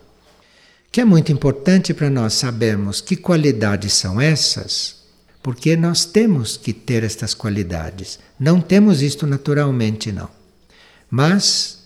Que 0.90 1.00
é 1.00 1.04
muito 1.04 1.30
importante 1.30 1.94
para 1.94 2.10
nós 2.10 2.34
sabermos 2.34 3.00
que 3.00 3.16
qualidades 3.16 3.92
são 3.92 4.20
essas, 4.20 4.96
porque 5.42 5.76
nós 5.76 6.04
temos 6.04 6.56
que 6.56 6.72
ter 6.72 7.04
estas 7.04 7.34
qualidades. 7.34 8.18
Não 8.38 8.60
temos 8.60 9.02
isto 9.02 9.26
naturalmente, 9.26 10.10
não. 10.10 10.28
Mas 11.10 11.78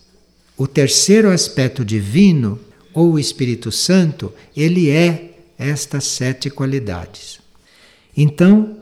o 0.56 0.66
terceiro 0.66 1.30
aspecto 1.30 1.84
divino, 1.84 2.58
ou 2.94 3.12
o 3.12 3.18
Espírito 3.18 3.70
Santo, 3.72 4.32
ele 4.56 4.90
é 4.90 5.34
estas 5.58 6.04
sete 6.04 6.50
qualidades. 6.50 7.40
Então, 8.16 8.81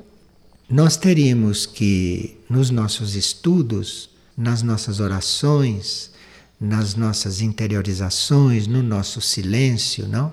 nós 0.71 0.97
teríamos 0.97 1.67
que, 1.67 2.39
nos 2.49 2.71
nossos 2.71 3.17
estudos, 3.17 4.09
nas 4.37 4.63
nossas 4.63 5.01
orações, 5.01 6.13
nas 6.61 6.95
nossas 6.95 7.41
interiorizações, 7.41 8.69
no 8.69 8.81
nosso 8.81 9.21
silêncio, 9.21 10.07
não? 10.07 10.33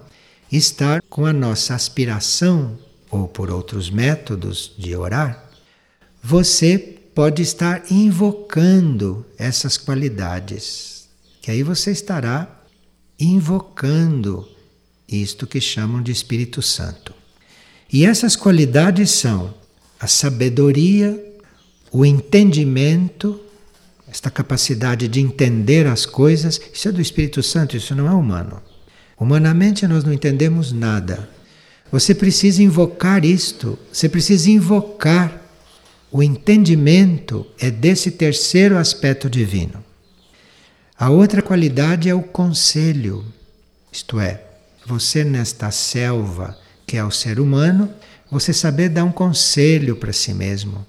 Estar 0.51 1.01
com 1.09 1.25
a 1.25 1.33
nossa 1.33 1.73
aspiração, 1.73 2.77
ou 3.09 3.27
por 3.27 3.49
outros 3.49 3.89
métodos 3.89 4.71
de 4.77 4.95
orar, 4.95 5.49
você 6.21 6.77
pode 7.15 7.41
estar 7.41 7.91
invocando 7.91 9.25
essas 9.39 9.75
qualidades, 9.75 11.09
que 11.41 11.49
aí 11.49 11.63
você 11.63 11.89
estará 11.91 12.61
invocando 13.19 14.47
isto 15.07 15.47
que 15.47 15.59
chamam 15.59 16.03
de 16.03 16.11
Espírito 16.11 16.61
Santo. 16.61 17.11
E 17.91 18.05
essas 18.05 18.35
qualidades 18.35 19.09
são 19.09 19.53
a 19.99 20.07
sabedoria, 20.07 21.23
o 21.91 22.05
entendimento, 22.05 23.39
esta 24.07 24.29
capacidade 24.29 25.07
de 25.07 25.19
entender 25.19 25.87
as 25.87 26.05
coisas, 26.05 26.61
isso 26.73 26.87
é 26.87 26.91
do 26.91 27.01
Espírito 27.01 27.41
Santo, 27.41 27.75
isso 27.75 27.95
não 27.95 28.07
é 28.07 28.11
humano. 28.11 28.61
Humanamente 29.19 29.87
nós 29.87 30.03
não 30.03 30.13
entendemos 30.13 30.71
nada. 30.71 31.27
Você 31.91 32.13
precisa 32.13 32.61
invocar 32.61 33.25
isto, 33.25 33.77
você 33.91 34.07
precisa 34.07 34.49
invocar 34.49 35.41
o 36.11 36.23
entendimento 36.23 37.45
é 37.59 37.69
desse 37.69 38.11
terceiro 38.11 38.77
aspecto 38.77 39.29
divino. 39.29 39.83
A 40.97 41.09
outra 41.09 41.41
qualidade 41.41 42.09
é 42.09 42.15
o 42.15 42.23
conselho, 42.23 43.25
isto 43.91 44.19
é, 44.19 44.41
você 44.85 45.23
nesta 45.23 45.69
selva 45.69 46.57
que 46.85 46.95
é 46.95 47.03
o 47.03 47.11
ser 47.11 47.39
humano, 47.39 47.93
você 48.29 48.53
saber 48.53 48.89
dar 48.89 49.03
um 49.03 49.11
conselho 49.11 49.95
para 49.95 50.13
si 50.13 50.33
mesmo. 50.33 50.85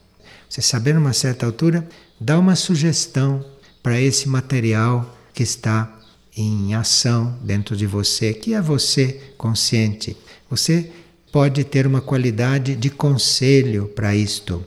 Você 0.48 0.62
saber, 0.62 0.94
numa 0.94 1.12
certa 1.12 1.46
altura, 1.46 1.88
dar 2.20 2.38
uma 2.38 2.56
sugestão 2.56 3.44
para 3.82 4.00
esse 4.00 4.28
material 4.28 5.16
que 5.32 5.42
está 5.42 5.94
em 6.36 6.74
ação 6.74 7.36
dentro 7.42 7.76
de 7.76 7.86
você, 7.86 8.32
que 8.32 8.54
é 8.54 8.60
você 8.60 9.32
consciente. 9.36 10.16
Você 10.48 10.90
pode 11.32 11.64
ter 11.64 11.86
uma 11.86 12.00
qualidade 12.00 12.74
de 12.74 12.90
conselho 12.90 13.88
para 13.88 14.14
isto 14.14 14.64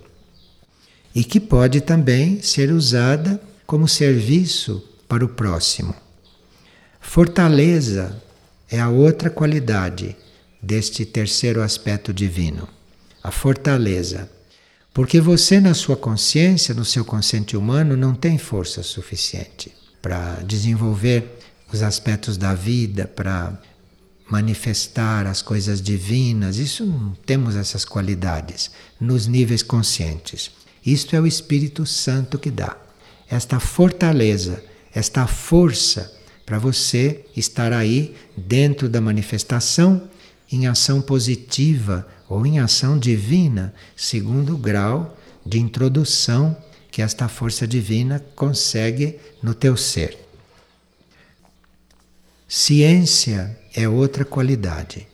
e 1.14 1.24
que 1.24 1.40
pode 1.40 1.82
também 1.82 2.42
ser 2.42 2.72
usada 2.72 3.42
como 3.66 3.88
serviço 3.88 4.84
para 5.08 5.26
o 5.26 5.30
próximo. 5.30 5.94
Fortaleza 7.00 8.22
é 8.70 8.80
a 8.80 8.90
outra 8.90 9.30
qualidade 9.30 10.16
deste 10.62 11.06
terceiro 11.06 11.62
aspecto 11.62 12.14
divino, 12.14 12.68
a 13.24 13.32
fortaleza. 13.32 14.30
Porque 14.94 15.22
você, 15.22 15.60
na 15.60 15.74
sua 15.74 15.96
consciência, 15.96 16.74
no 16.74 16.84
seu 16.84 17.06
consciente 17.06 17.56
humano, 17.56 17.96
não 17.96 18.14
tem 18.14 18.38
força 18.38 18.84
suficiente 18.84 19.72
para 20.02 20.36
desenvolver 20.42 21.40
os 21.72 21.82
aspectos 21.82 22.38
da 22.38 22.54
vida, 22.54 23.08
para 23.08 23.58
manifestar 24.30 25.26
as 25.28 25.42
coisas 25.42 25.82
divinas. 25.82 26.58
Isso 26.58 26.86
não 26.86 27.14
temos 27.26 27.56
essas 27.56 27.86
qualidades 27.86 28.72
nos 29.00 29.28
níveis 29.28 29.64
conscientes. 29.64 30.52
Isto 30.86 31.16
é 31.16 31.22
o 31.22 31.28
Espírito 31.28 31.86
Santo 31.86 32.38
que 32.38 32.52
dá. 32.52 32.76
Esta 33.30 33.60
fortaleza, 33.60 34.64
esta 34.94 35.26
força 35.28 36.12
para 36.46 36.60
você 36.60 37.24
estar 37.36 37.72
aí 37.72 38.14
dentro 38.36 38.90
da 38.90 39.00
manifestação 39.00 40.10
em 40.52 40.68
ação 40.68 41.02
positiva 41.02 42.08
ou 42.28 42.46
em 42.46 42.60
ação 42.60 42.98
divina, 42.98 43.74
segundo 43.96 44.56
o 44.56 44.58
grau 44.58 45.18
de 45.46 45.60
introdução 45.60 46.56
que 46.92 47.02
esta 47.02 47.28
força 47.28 47.66
divina 47.66 48.24
consegue 48.36 49.18
no 49.42 49.54
teu 49.54 49.78
ser. 49.78 50.18
Ciência 52.48 53.58
é 53.74 53.88
outra 53.88 54.26
qualidade. 54.26 55.08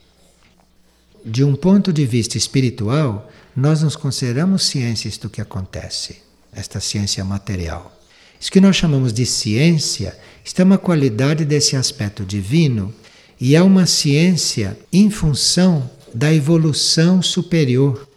De 1.24 1.44
um 1.44 1.56
ponto 1.56 1.94
de 1.94 2.06
vista 2.06 2.38
espiritual, 2.38 3.30
nós 3.56 3.84
nos 3.84 3.96
consideramos 3.96 4.66
ciências 4.66 5.18
do 5.18 5.30
que 5.30 5.42
acontece, 5.42 6.18
esta 6.52 6.80
ciência 6.80 7.24
material. 7.24 7.96
Isso 8.40 8.52
que 8.52 8.62
nós 8.62 8.76
chamamos 8.76 9.14
de 9.14 9.26
ciência, 9.26 10.18
está 10.44 10.64
uma 10.64 10.78
qualidade 10.78 11.44
desse 11.44 11.76
aspecto 11.76 12.24
divino 12.24 12.94
e 13.40 13.56
é 13.56 13.62
uma 13.62 13.86
ciência 13.86 14.78
em 14.92 15.10
função 15.10 15.90
da 16.14 16.34
evolução 16.34 17.22
superior. 17.22 18.08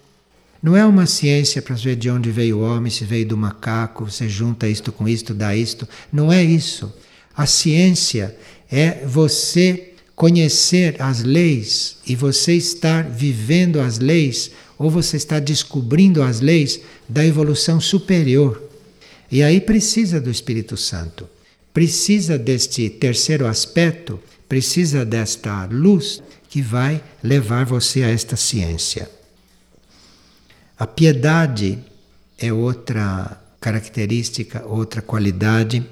Não 0.62 0.76
é 0.76 0.85
uma 0.85 1.06
ciência 1.06 1.62
para 1.62 1.74
ver 1.74 1.96
de 1.96 2.11
onde 2.11 2.30
veio 2.30 2.59
o 2.59 2.62
homem, 2.62 2.90
se 2.90 3.04
veio 3.04 3.26
do 3.26 3.37
macaco, 3.37 4.11
você 4.11 4.28
junta 4.28 4.68
isto 4.68 4.92
com 4.92 5.09
isto, 5.09 5.33
dá 5.33 5.54
isto. 5.54 5.88
Não 6.12 6.33
é 6.33 6.42
isso. 6.42 6.92
A 7.35 7.46
ciência 7.46 8.37
é 8.70 9.04
você 9.06 9.92
conhecer 10.14 11.00
as 11.00 11.22
leis 11.22 11.96
e 12.06 12.14
você 12.14 12.54
estar 12.54 13.09
vivendo 13.09 13.80
as 13.80 13.98
leis 13.98 14.50
ou 14.78 14.90
você 14.90 15.16
está 15.16 15.38
descobrindo 15.38 16.22
as 16.22 16.40
leis 16.40 16.80
da 17.09 17.24
evolução 17.24 17.80
superior. 17.80 18.62
E 19.30 19.42
aí 19.42 19.61
precisa 19.61 20.20
do 20.20 20.30
Espírito 20.30 20.76
Santo. 20.76 21.28
Precisa 21.72 22.37
deste 22.37 22.88
terceiro 22.90 23.46
aspecto 23.46 24.20
precisa 24.50 25.04
desta 25.04 25.64
luz 25.66 26.20
que 26.48 26.60
vai 26.60 27.00
levar 27.22 27.64
você 27.64 28.02
a 28.02 28.08
esta 28.08 28.34
ciência. 28.34 29.08
A 30.76 30.88
piedade 30.88 31.78
é 32.36 32.52
outra 32.52 33.40
característica, 33.60 34.66
outra 34.66 35.00
qualidade 35.00 35.86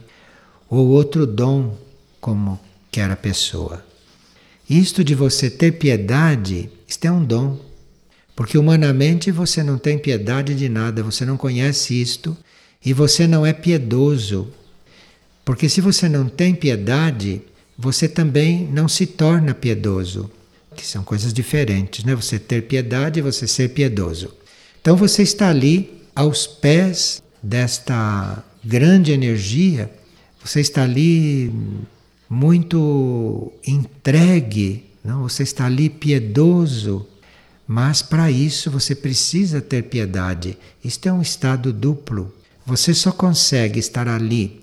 ou 0.69 0.89
outro 0.89 1.25
dom, 1.25 1.79
como 2.21 2.59
quer 2.91 3.09
a 3.09 3.17
pessoa. 3.17 3.87
Isto 4.69 5.05
de 5.05 5.15
você 5.15 5.49
ter 5.49 5.79
piedade, 5.79 6.69
isto 6.89 7.05
é 7.05 7.13
um 7.13 7.25
dom. 7.25 7.61
Porque 8.35 8.59
humanamente 8.59 9.31
você 9.31 9.63
não 9.63 9.79
tem 9.79 9.97
piedade 9.97 10.57
de 10.57 10.69
nada, 10.69 11.01
você 11.01 11.25
não 11.25 11.37
conhece 11.37 12.01
isto 12.01 12.37
e 12.85 12.93
você 12.93 13.25
não 13.25 13.47
é 13.47 13.53
piedoso. 13.53 14.53
Porque 15.45 15.69
se 15.69 15.81
você 15.81 16.09
não 16.09 16.29
tem 16.29 16.57
piedade, 16.57 17.41
você 17.79 18.09
também 18.09 18.67
não 18.67 18.89
se 18.89 19.07
torna 19.07 19.55
piedoso, 19.55 20.29
que 20.75 20.85
são 20.85 21.05
coisas 21.05 21.33
diferentes, 21.33 22.05
né? 22.05 22.13
Você 22.17 22.37
ter 22.37 22.63
piedade 22.63 23.21
e 23.21 23.23
você 23.23 23.47
ser 23.47 23.69
piedoso. 23.69 24.35
Então 24.81 24.97
você 24.97 25.23
está 25.23 25.49
ali 25.49 26.03
aos 26.13 26.45
pés 26.45 27.23
desta 27.41 28.45
grande 28.65 29.13
energia, 29.13 29.89
você 30.45 30.61
está 30.61 30.83
ali 30.83 31.53
muito 32.29 33.53
entregue, 33.65 34.85
não? 35.05 35.23
Você 35.23 35.45
está 35.45 35.67
ali 35.67 35.89
piedoso, 35.89 37.07
mas 37.67 38.03
para 38.03 38.29
isso 38.29 38.73
você 38.73 38.93
precisa 38.93 39.61
ter 39.61 39.85
piedade. 39.85 40.59
Isto 40.85 41.09
é 41.09 41.13
um 41.13 41.23
estado 41.23 41.73
duplo. 41.73 42.35
Você 42.67 42.93
só 42.93 43.13
consegue 43.13 43.79
estar 43.79 44.09
ali 44.09 44.61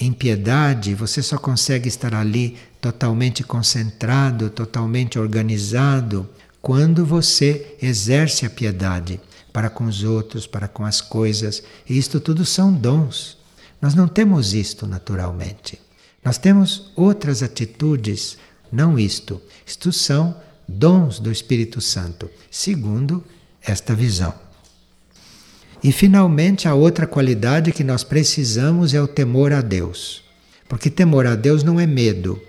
em 0.00 0.12
piedade, 0.12 0.94
você 0.94 1.22
só 1.22 1.36
consegue 1.36 1.88
estar 1.88 2.14
ali 2.14 2.56
totalmente 2.80 3.42
concentrado, 3.42 4.48
totalmente 4.48 5.18
organizado, 5.18 6.28
quando 6.62 7.04
você 7.04 7.76
exerce 7.82 8.46
a 8.46 8.50
piedade 8.50 9.20
para 9.52 9.68
com 9.68 9.84
os 9.84 10.04
outros, 10.04 10.46
para 10.46 10.68
com 10.68 10.84
as 10.84 11.00
coisas. 11.00 11.62
E 11.88 11.98
isto 11.98 12.20
tudo 12.20 12.44
são 12.44 12.72
dons. 12.72 13.36
Nós 13.80 13.94
não 13.94 14.06
temos 14.06 14.54
isto 14.54 14.86
naturalmente. 14.86 15.80
Nós 16.24 16.38
temos 16.38 16.92
outras 16.94 17.42
atitudes, 17.42 18.38
não 18.70 18.98
isto. 18.98 19.40
Isto 19.66 19.92
são 19.92 20.36
dons 20.68 21.18
do 21.18 21.32
Espírito 21.32 21.80
Santo, 21.80 22.30
segundo 22.50 23.24
esta 23.62 23.94
visão. 23.94 24.34
E 25.82 25.92
finalmente, 25.92 26.66
a 26.66 26.74
outra 26.74 27.06
qualidade 27.06 27.72
que 27.72 27.84
nós 27.84 28.02
precisamos 28.02 28.94
é 28.94 29.00
o 29.00 29.06
temor 29.06 29.52
a 29.52 29.60
Deus. 29.60 30.24
Porque 30.68 30.90
temor 30.90 31.26
a 31.26 31.34
Deus 31.34 31.62
não 31.62 31.78
é 31.78 31.86
medo. 31.86 32.40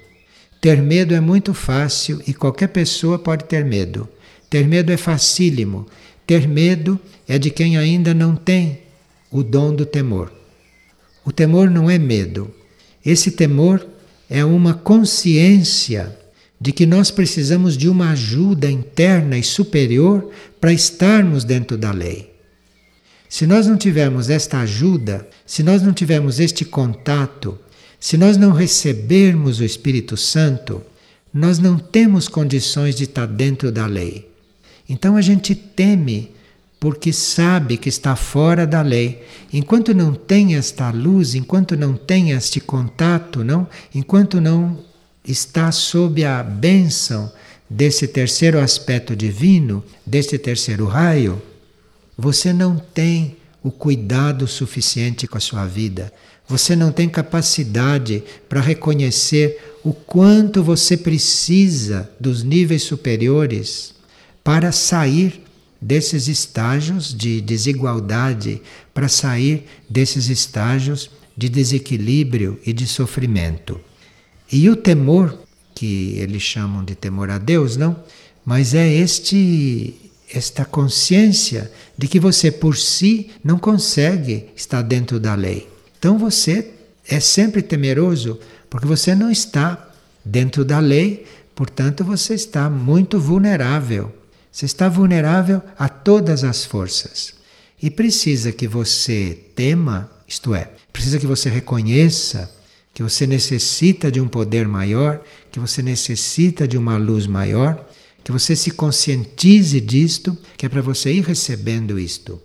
Ter 0.60 0.82
medo 0.82 1.14
é 1.14 1.20
muito 1.22 1.54
fácil 1.54 2.22
e 2.28 2.34
qualquer 2.34 2.68
pessoa 2.68 3.18
pode 3.18 3.46
ter 3.46 3.64
medo. 3.64 4.10
Ter 4.50 4.68
medo 4.68 4.92
é 4.92 4.98
facílimo. 4.98 5.88
Ter 6.28 6.48
medo 6.48 7.00
é 7.28 7.38
de 7.38 7.50
quem 7.50 7.78
ainda 7.78 8.14
não 8.14 8.36
tem 8.36 8.80
o 9.32 9.44
dom 9.44 9.74
do 9.74 9.86
temor. 9.86 10.32
O 11.24 11.32
temor 11.32 11.70
não 11.70 11.90
é 11.90 11.98
medo. 11.98 12.54
Esse 13.06 13.32
temor 13.32 13.88
é 14.30 14.44
uma 14.44 14.74
consciência 14.74 16.18
de 16.60 16.74
que 16.74 16.86
nós 16.86 17.10
precisamos 17.10 17.78
de 17.78 17.88
uma 17.88 18.12
ajuda 18.12 18.70
interna 18.70 19.38
e 19.38 19.44
superior 19.44 20.30
para 20.60 20.74
estarmos 20.74 21.44
dentro 21.44 21.78
da 21.78 21.92
lei. 21.92 22.29
Se 23.30 23.46
nós 23.46 23.68
não 23.68 23.78
tivermos 23.78 24.28
esta 24.28 24.60
ajuda, 24.62 25.26
se 25.46 25.62
nós 25.62 25.84
não 25.84 25.94
tivermos 25.94 26.40
este 26.40 26.66
contato, 26.66 27.58
se 28.00 28.18
nós 28.18 28.36
não 28.36 28.52
recebermos 28.52 29.60
o 29.60 29.64
Espírito 29.64 30.18
Santo, 30.18 30.82
nós 31.32 31.60
não 31.60 31.78
temos 31.78 32.28
condições 32.28 32.96
de 32.96 33.04
estar 33.04 33.28
dentro 33.28 33.72
da 33.72 33.86
lei. 33.86 34.28
Então 34.90 35.16
a 35.16 35.22
gente 35.22 35.54
teme 35.54 36.32
porque 36.80 37.14
sabe 37.14 37.78
que 37.78 37.90
está 37.90 38.16
fora 38.16 38.66
da 38.66 38.82
lei. 38.82 39.24
Enquanto 39.54 39.94
não 39.94 40.14
tem 40.14 40.56
esta 40.56 40.90
luz, 40.90 41.36
enquanto 41.36 41.78
não 41.78 41.94
tem 41.94 42.32
este 42.32 42.60
contato, 42.60 43.44
não, 43.44 43.68
enquanto 43.94 44.42
não 44.42 44.80
está 45.24 45.72
sob 45.72 46.24
a 46.26 46.42
bênção 46.42 47.32
desse 47.70 48.08
terceiro 48.08 48.60
aspecto 48.60 49.16
divino, 49.16 49.84
desse 50.04 50.40
terceiro 50.40 50.86
raio, 50.86 51.40
você 52.20 52.52
não 52.52 52.76
tem 52.76 53.38
o 53.64 53.72
cuidado 53.72 54.46
suficiente 54.46 55.26
com 55.26 55.38
a 55.38 55.42
sua 55.42 55.66
vida. 55.66 56.12
Você 56.50 56.76
não 56.76 56.92
tem 56.92 57.08
capacidade 57.08 58.24
para 58.50 58.60
reconhecer 58.60 59.58
o 59.86 59.94
quanto 59.94 60.62
você 60.62 60.98
precisa 60.98 62.12
dos 62.20 62.44
níveis 62.44 62.84
superiores 62.84 63.94
para 64.44 64.74
sair 64.74 65.46
desses 65.82 66.28
estágios 66.28 67.14
de 67.14 67.40
desigualdade, 67.40 68.62
para 68.94 69.08
sair 69.08 69.66
desses 69.90 70.28
estágios 70.28 71.10
de 71.38 71.48
desequilíbrio 71.48 72.60
e 72.66 72.74
de 72.74 72.86
sofrimento. 72.86 73.80
E 74.52 74.70
o 74.70 74.76
temor, 74.76 75.40
que 75.74 76.16
eles 76.18 76.42
chamam 76.42 76.84
de 76.84 76.96
temor 76.96 77.30
a 77.30 77.38
Deus, 77.38 77.78
não? 77.78 78.04
Mas 78.44 78.74
é 78.74 78.92
este 78.94 80.09
esta 80.34 80.66
consciência 80.66 81.72
de 81.98 82.08
que 82.08 82.20
você 82.20 82.52
por 82.52 82.78
si 82.78 83.32
não 83.44 83.58
consegue 83.58 84.48
estar 84.56 84.82
dentro 84.82 85.20
da 85.20 85.36
lei. 85.36 85.68
Então 85.98 86.18
você 86.18 86.72
é 87.08 87.20
sempre 87.20 87.62
temeroso 87.62 88.40
porque 88.70 88.86
você 88.86 89.16
não 89.16 89.32
está 89.32 89.90
dentro 90.24 90.64
da 90.64 90.80
lei, 90.80 91.26
portanto 91.56 92.04
você 92.04 92.36
está 92.36 92.70
muito 92.70 93.20
vulnerável. 93.20 94.14
Você 94.52 94.66
está 94.66 94.90
vulnerável 94.90 95.62
a 95.78 95.88
todas 95.88 96.44
as 96.44 96.66
forças. 96.66 97.34
E 97.82 97.90
precisa 97.90 98.52
que 98.52 98.68
você 98.68 99.38
tema, 99.56 100.10
isto 100.28 100.54
é, 100.54 100.70
precisa 100.92 101.18
que 101.18 101.28
você 101.28 101.50
reconheça 101.50 102.50
que 103.00 103.04
você 103.04 103.26
necessita 103.26 104.12
de 104.12 104.20
um 104.20 104.28
poder 104.28 104.68
maior, 104.68 105.22
que 105.50 105.58
você 105.58 105.82
necessita 105.82 106.68
de 106.68 106.78
uma 106.78 106.98
luz 106.98 107.28
maior, 107.28 107.89
que 108.30 108.34
você 108.34 108.56
se 108.56 108.70
conscientize 108.70 109.82
disto, 109.82 110.38
que 110.56 110.64
é 110.64 110.70
para 110.70 110.84
você 110.84 111.12
ir 111.12 111.24
recebendo 111.24 111.98
isto. 111.98 112.40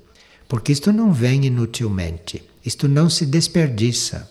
Porque 0.49 0.73
isto 0.73 0.91
não 0.91 1.13
vem 1.13 1.45
inutilmente, 1.45 2.43
isto 2.65 2.89
não 2.89 3.11
se 3.11 3.27
desperdiça. 3.27 4.27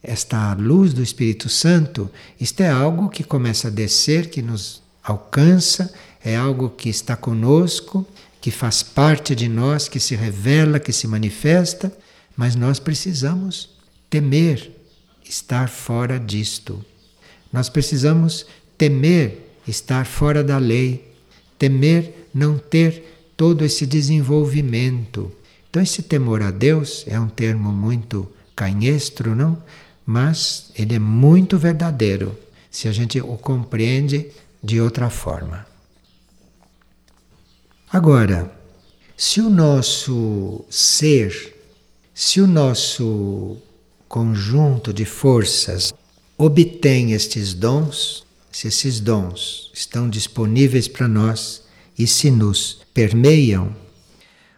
Esta 0.00 0.54
luz 0.54 0.92
do 0.92 1.02
Espírito 1.02 1.48
Santo, 1.48 2.08
isto 2.40 2.60
é 2.60 2.70
algo 2.70 3.08
que 3.08 3.24
começa 3.24 3.66
a 3.66 3.72
descer, 3.72 4.30
que 4.30 4.40
nos 4.40 4.80
alcança, 5.02 5.92
é 6.24 6.36
algo 6.36 6.70
que 6.70 6.88
está 6.88 7.16
conosco, 7.16 8.06
que 8.40 8.52
faz 8.52 8.84
parte 8.84 9.34
de 9.34 9.48
nós, 9.48 9.88
que 9.88 9.98
se 9.98 10.14
revela, 10.14 10.78
que 10.78 10.92
se 10.92 11.08
manifesta, 11.08 11.92
mas 12.36 12.54
nós 12.54 12.78
precisamos 12.78 13.70
temer 14.08 14.70
estar 15.24 15.68
fora 15.68 16.20
disto. 16.20 16.84
Nós 17.52 17.68
precisamos 17.68 18.46
temer 18.78 19.49
estar 19.70 20.04
fora 20.04 20.44
da 20.44 20.58
lei, 20.58 21.14
temer 21.58 22.28
não 22.34 22.58
ter 22.58 23.32
todo 23.36 23.64
esse 23.64 23.86
desenvolvimento. 23.86 25.32
Então, 25.68 25.82
esse 25.82 26.02
temor 26.02 26.42
a 26.42 26.50
Deus 26.50 27.04
é 27.06 27.18
um 27.18 27.28
termo 27.28 27.72
muito 27.72 28.30
canhestro, 28.54 29.34
não? 29.34 29.62
Mas 30.04 30.70
ele 30.76 30.94
é 30.94 30.98
muito 30.98 31.56
verdadeiro 31.56 32.36
se 32.70 32.88
a 32.88 32.92
gente 32.92 33.20
o 33.20 33.36
compreende 33.36 34.30
de 34.62 34.80
outra 34.80 35.08
forma. 35.08 35.66
Agora, 37.92 38.52
se 39.16 39.40
o 39.40 39.50
nosso 39.50 40.64
ser, 40.70 41.56
se 42.14 42.40
o 42.40 42.46
nosso 42.46 43.56
conjunto 44.08 44.92
de 44.92 45.04
forças 45.04 45.92
obtém 46.36 47.12
estes 47.12 47.52
dons, 47.52 48.24
se 48.50 48.68
esses 48.68 49.00
dons 49.00 49.70
estão 49.72 50.08
disponíveis 50.08 50.88
para 50.88 51.06
nós 51.06 51.62
e 51.98 52.06
se 52.06 52.30
nos 52.30 52.80
permeiam, 52.92 53.74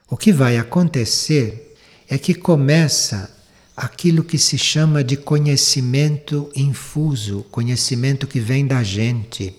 o 0.08 0.16
que 0.16 0.32
vai 0.32 0.58
acontecer 0.58 1.76
é 2.08 2.18
que 2.18 2.34
começa 2.34 3.30
aquilo 3.76 4.22
que 4.22 4.38
se 4.38 4.58
chama 4.58 5.02
de 5.02 5.16
conhecimento 5.16 6.50
infuso, 6.54 7.44
conhecimento 7.50 8.26
que 8.26 8.38
vem 8.38 8.66
da 8.66 8.82
gente. 8.82 9.56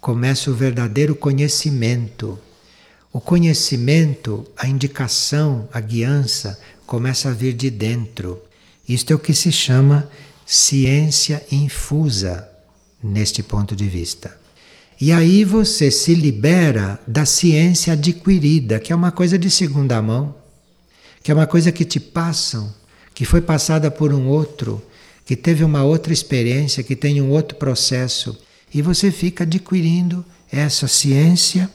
Começa 0.00 0.50
o 0.50 0.54
verdadeiro 0.54 1.14
conhecimento. 1.14 2.38
O 3.12 3.20
conhecimento, 3.20 4.46
a 4.56 4.66
indicação, 4.66 5.68
a 5.72 5.80
guiança 5.80 6.58
começa 6.86 7.28
a 7.28 7.32
vir 7.32 7.52
de 7.52 7.70
dentro. 7.70 8.42
Isto 8.88 9.12
é 9.12 9.16
o 9.16 9.18
que 9.18 9.34
se 9.34 9.52
chama 9.52 10.08
ciência 10.46 11.44
infusa, 11.52 12.48
neste 13.02 13.42
ponto 13.42 13.74
de 13.74 13.88
vista. 13.88 14.38
E 15.00 15.12
aí 15.12 15.44
você 15.44 15.90
se 15.90 16.14
libera 16.14 17.00
da 17.06 17.24
ciência 17.24 17.94
adquirida, 17.94 18.78
que 18.78 18.92
é 18.92 18.96
uma 18.96 19.10
coisa 19.10 19.38
de 19.38 19.50
segunda 19.50 20.00
mão, 20.02 20.34
que 21.22 21.30
é 21.30 21.34
uma 21.34 21.46
coisa 21.46 21.72
que 21.72 21.84
te 21.84 21.98
passam, 21.98 22.72
que 23.14 23.24
foi 23.24 23.40
passada 23.40 23.90
por 23.90 24.12
um 24.12 24.26
outro, 24.28 24.82
que 25.24 25.36
teve 25.36 25.64
uma 25.64 25.84
outra 25.84 26.12
experiência, 26.12 26.82
que 26.82 26.96
tem 26.96 27.20
um 27.22 27.30
outro 27.30 27.56
processo, 27.56 28.36
e 28.74 28.82
você 28.82 29.10
fica 29.10 29.44
adquirindo 29.44 30.24
essa 30.52 30.86
ciência 30.86 31.70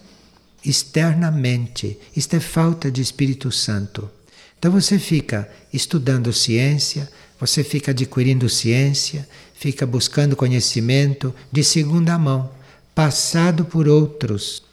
externamente. 0.64 1.98
Isto 2.16 2.36
é 2.36 2.40
falta 2.40 2.92
de 2.92 3.02
Espírito 3.02 3.52
Santo. 3.52 4.10
Então 4.58 4.72
você 4.72 4.98
fica 5.00 5.50
estudando 5.72 6.34
ciência, 6.34 7.10
você 7.40 7.64
fica 7.64 7.92
adquirindo 7.92 8.50
ciência, 8.50 9.28
fica 9.58 9.86
buscando 9.86 10.36
conhecimento 10.36 11.34
de 11.52 11.64
segunda 11.64 12.18
mão, 12.18 12.52
passado 12.94 13.66
por 13.66 13.88
outros. 13.88 14.64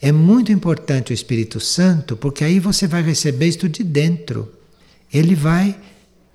É 0.00 0.10
muito 0.10 0.50
importante 0.50 1.12
o 1.12 1.14
Espírito 1.14 1.60
Santo, 1.60 2.16
porque 2.16 2.44
aí 2.44 2.58
você 2.58 2.86
vai 2.86 3.02
receber 3.02 3.46
isto 3.48 3.68
de 3.68 3.84
dentro. 3.84 4.52
Ele 5.12 5.34
vai 5.34 5.78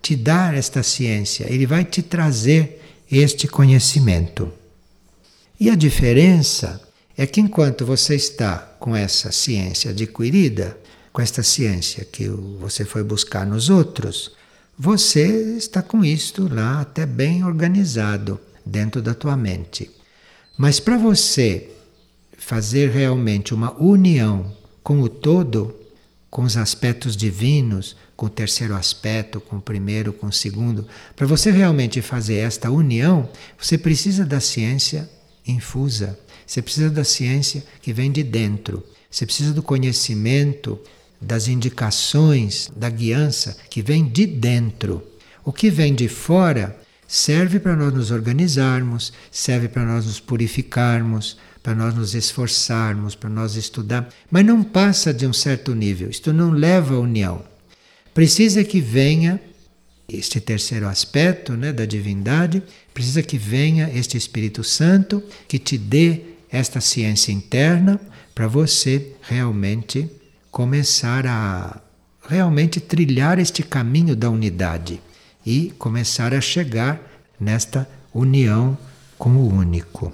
te 0.01 0.15
dar 0.15 0.55
esta 0.55 0.83
ciência, 0.83 1.51
ele 1.51 1.65
vai 1.65 1.83
te 1.83 2.01
trazer 2.01 2.81
este 3.11 3.47
conhecimento. 3.47 4.51
E 5.59 5.69
a 5.69 5.75
diferença 5.75 6.81
é 7.17 7.25
que 7.25 7.41
enquanto 7.41 7.85
você 7.85 8.15
está 8.15 8.57
com 8.79 8.95
essa 8.95 9.31
ciência 9.31 9.91
adquirida, 9.91 10.77
com 11.11 11.21
esta 11.21 11.41
ciência 11.41 12.05
que 12.05 12.27
você 12.27 12.85
foi 12.85 13.03
buscar 13.03 13.45
nos 13.45 13.69
outros, 13.69 14.36
você 14.77 15.55
está 15.57 15.81
com 15.81 16.05
isto 16.05 16.47
lá 16.53 16.81
até 16.81 17.05
bem 17.05 17.43
organizado 17.43 18.39
dentro 18.63 19.01
da 19.01 19.15
tua 19.15 19.35
mente. 19.35 19.89
Mas 20.55 20.79
para 20.79 20.97
você 20.97 21.69
fazer 22.37 22.91
realmente 22.91 23.53
uma 23.53 23.73
união 23.81 24.55
com 24.83 25.01
o 25.01 25.09
todo, 25.09 25.75
com 26.29 26.43
os 26.43 26.55
aspectos 26.55 27.17
divinos, 27.17 27.95
com 28.15 28.27
o 28.27 28.29
terceiro 28.29 28.75
aspecto, 28.75 29.41
com 29.41 29.57
o 29.57 29.61
primeiro, 29.61 30.13
com 30.13 30.27
o 30.27 30.33
segundo, 30.33 30.87
para 31.15 31.25
você 31.25 31.49
realmente 31.49 32.01
fazer 32.01 32.35
esta 32.35 32.69
união, 32.69 33.29
você 33.59 33.77
precisa 33.77 34.25
da 34.25 34.39
ciência 34.39 35.09
infusa. 35.45 36.19
Você 36.45 36.61
precisa 36.61 36.89
da 36.89 37.03
ciência 37.03 37.63
que 37.81 37.91
vem 37.91 38.11
de 38.11 38.23
dentro. 38.23 38.83
Você 39.09 39.25
precisa 39.25 39.53
do 39.53 39.63
conhecimento 39.63 40.79
das 41.21 41.47
indicações, 41.47 42.69
da 42.75 42.89
guiança 42.89 43.57
que 43.69 43.81
vem 43.81 44.05
de 44.05 44.25
dentro. 44.25 45.03
O 45.43 45.51
que 45.51 45.69
vem 45.69 45.93
de 45.93 46.07
fora 46.07 46.77
serve 47.07 47.59
para 47.59 47.75
nós 47.75 47.93
nos 47.93 48.11
organizarmos, 48.11 49.13
serve 49.31 49.67
para 49.67 49.85
nós 49.85 50.05
nos 50.05 50.19
purificarmos, 50.19 51.37
para 51.63 51.73
nós 51.73 51.95
nos 51.95 52.13
esforçarmos, 52.13 53.15
para 53.15 53.29
nós 53.29 53.55
estudar, 53.55 54.09
mas 54.29 54.45
não 54.45 54.63
passa 54.63 55.13
de 55.13 55.25
um 55.25 55.33
certo 55.33 55.73
nível. 55.73 56.09
Isto 56.09 56.31
não 56.31 56.51
leva 56.51 56.95
à 56.95 56.99
união. 56.99 57.43
Precisa 58.13 58.63
que 58.63 58.79
venha 58.79 59.39
este 60.07 60.39
terceiro 60.39 60.87
aspecto 60.87 61.53
né, 61.53 61.73
da 61.73 61.85
divindade, 61.85 62.63
precisa 62.93 63.21
que 63.21 63.37
venha 63.37 63.91
este 63.93 64.17
Espírito 64.17 64.63
Santo 64.63 65.21
que 65.47 65.59
te 65.59 65.77
dê 65.77 66.21
esta 66.49 66.79
ciência 66.79 67.31
interna 67.31 67.99
para 68.33 68.47
você 68.47 69.13
realmente 69.21 70.09
começar 70.57 71.27
a 71.27 71.79
realmente 72.27 72.79
trilhar 72.79 73.37
este 73.37 73.61
caminho 73.61 74.15
da 74.15 74.27
unidade 74.27 74.99
e 75.45 75.69
começar 75.77 76.33
a 76.33 76.41
chegar 76.41 76.99
nesta 77.39 77.87
união 78.11 78.75
com 79.19 79.29
o 79.37 79.53
único. 79.53 80.11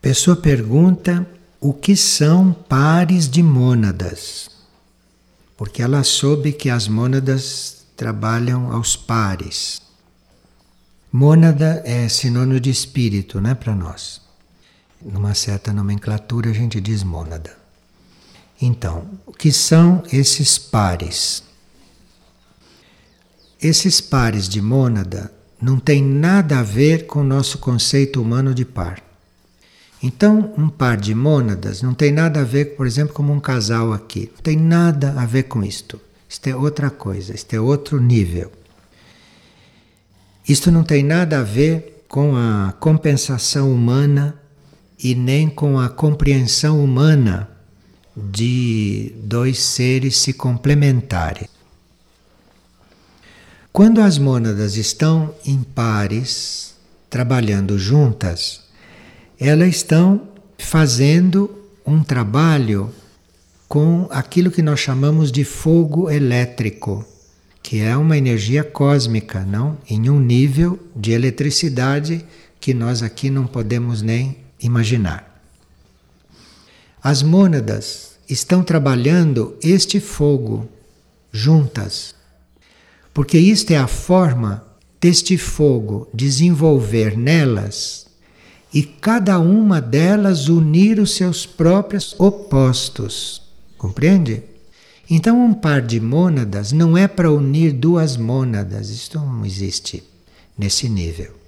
Pessoa 0.00 0.34
pergunta 0.34 1.28
o 1.60 1.74
que 1.74 1.94
são 1.94 2.54
pares 2.54 3.28
de 3.28 3.42
mônadas, 3.42 4.48
porque 5.58 5.82
ela 5.82 6.02
soube 6.04 6.52
que 6.52 6.70
as 6.70 6.88
mônadas 6.88 7.84
trabalham 7.94 8.72
aos 8.72 8.96
pares. 8.96 9.82
Mônada 11.12 11.82
é 11.84 12.08
sinônimo 12.08 12.58
de 12.58 12.70
espírito, 12.70 13.42
né, 13.42 13.54
para 13.54 13.74
nós. 13.74 14.23
Numa 15.04 15.34
certa 15.34 15.72
nomenclatura 15.72 16.50
a 16.50 16.52
gente 16.52 16.80
diz 16.80 17.02
mônada. 17.02 17.54
Então, 18.60 19.06
o 19.26 19.32
que 19.32 19.52
são 19.52 20.02
esses 20.10 20.56
pares? 20.56 21.42
Esses 23.60 24.00
pares 24.00 24.48
de 24.48 24.62
mônada 24.62 25.30
não 25.60 25.78
têm 25.78 26.02
nada 26.02 26.60
a 26.60 26.62
ver 26.62 27.06
com 27.06 27.20
o 27.20 27.24
nosso 27.24 27.58
conceito 27.58 28.20
humano 28.20 28.54
de 28.54 28.64
par. 28.64 29.02
Então, 30.02 30.52
um 30.56 30.68
par 30.68 30.96
de 30.96 31.14
mônadas 31.14 31.82
não 31.82 31.94
tem 31.94 32.12
nada 32.12 32.40
a 32.40 32.44
ver, 32.44 32.76
por 32.76 32.86
exemplo, 32.86 33.14
como 33.14 33.32
um 33.32 33.40
casal 33.40 33.92
aqui. 33.92 34.30
Não 34.34 34.42
tem 34.42 34.56
nada 34.56 35.14
a 35.18 35.24
ver 35.24 35.44
com 35.44 35.62
isto. 35.62 36.00
Isto 36.28 36.48
é 36.48 36.56
outra 36.56 36.90
coisa, 36.90 37.34
isto 37.34 37.54
é 37.54 37.60
outro 37.60 38.00
nível. 38.00 38.50
Isto 40.46 40.70
não 40.70 40.84
tem 40.84 41.02
nada 41.02 41.40
a 41.40 41.42
ver 41.42 42.04
com 42.08 42.36
a 42.36 42.72
compensação 42.78 43.72
humana 43.72 44.38
e 45.02 45.14
nem 45.14 45.48
com 45.48 45.78
a 45.78 45.88
compreensão 45.88 46.82
humana 46.82 47.48
de 48.16 49.12
dois 49.22 49.58
seres 49.58 50.16
se 50.16 50.32
complementarem. 50.32 51.48
Quando 53.72 54.00
as 54.00 54.18
mônadas 54.18 54.76
estão 54.76 55.34
em 55.44 55.62
pares, 55.62 56.74
trabalhando 57.10 57.76
juntas, 57.76 58.60
elas 59.38 59.68
estão 59.70 60.28
fazendo 60.58 61.50
um 61.84 62.02
trabalho 62.02 62.92
com 63.68 64.06
aquilo 64.10 64.50
que 64.50 64.62
nós 64.62 64.78
chamamos 64.78 65.32
de 65.32 65.42
fogo 65.42 66.08
elétrico, 66.08 67.04
que 67.60 67.80
é 67.80 67.96
uma 67.96 68.16
energia 68.16 68.62
cósmica, 68.62 69.44
não? 69.44 69.76
Em 69.90 70.08
um 70.08 70.20
nível 70.20 70.78
de 70.94 71.10
eletricidade 71.10 72.24
que 72.60 72.72
nós 72.72 73.02
aqui 73.02 73.28
não 73.28 73.46
podemos 73.46 74.00
nem 74.02 74.43
imaginar. 74.60 75.42
As 77.02 77.22
mônadas 77.22 78.16
estão 78.28 78.62
trabalhando 78.62 79.56
este 79.62 80.00
fogo 80.00 80.68
juntas, 81.30 82.14
porque 83.12 83.38
isto 83.38 83.70
é 83.72 83.76
a 83.76 83.86
forma 83.86 84.64
deste 85.00 85.36
fogo 85.36 86.08
desenvolver 86.14 87.16
nelas 87.16 88.06
e 88.72 88.82
cada 88.82 89.38
uma 89.38 89.80
delas 89.80 90.48
unir 90.48 90.98
os 90.98 91.14
seus 91.14 91.44
próprios 91.44 92.14
opostos. 92.18 93.42
Compreende? 93.76 94.42
Então, 95.08 95.44
um 95.44 95.52
par 95.52 95.82
de 95.82 96.00
mônadas 96.00 96.72
não 96.72 96.96
é 96.96 97.06
para 97.06 97.30
unir 97.30 97.72
duas 97.72 98.16
mônadas, 98.16 98.88
isto 98.88 99.20
não 99.20 99.44
existe 99.44 100.02
nesse 100.56 100.88
nível. 100.88 101.43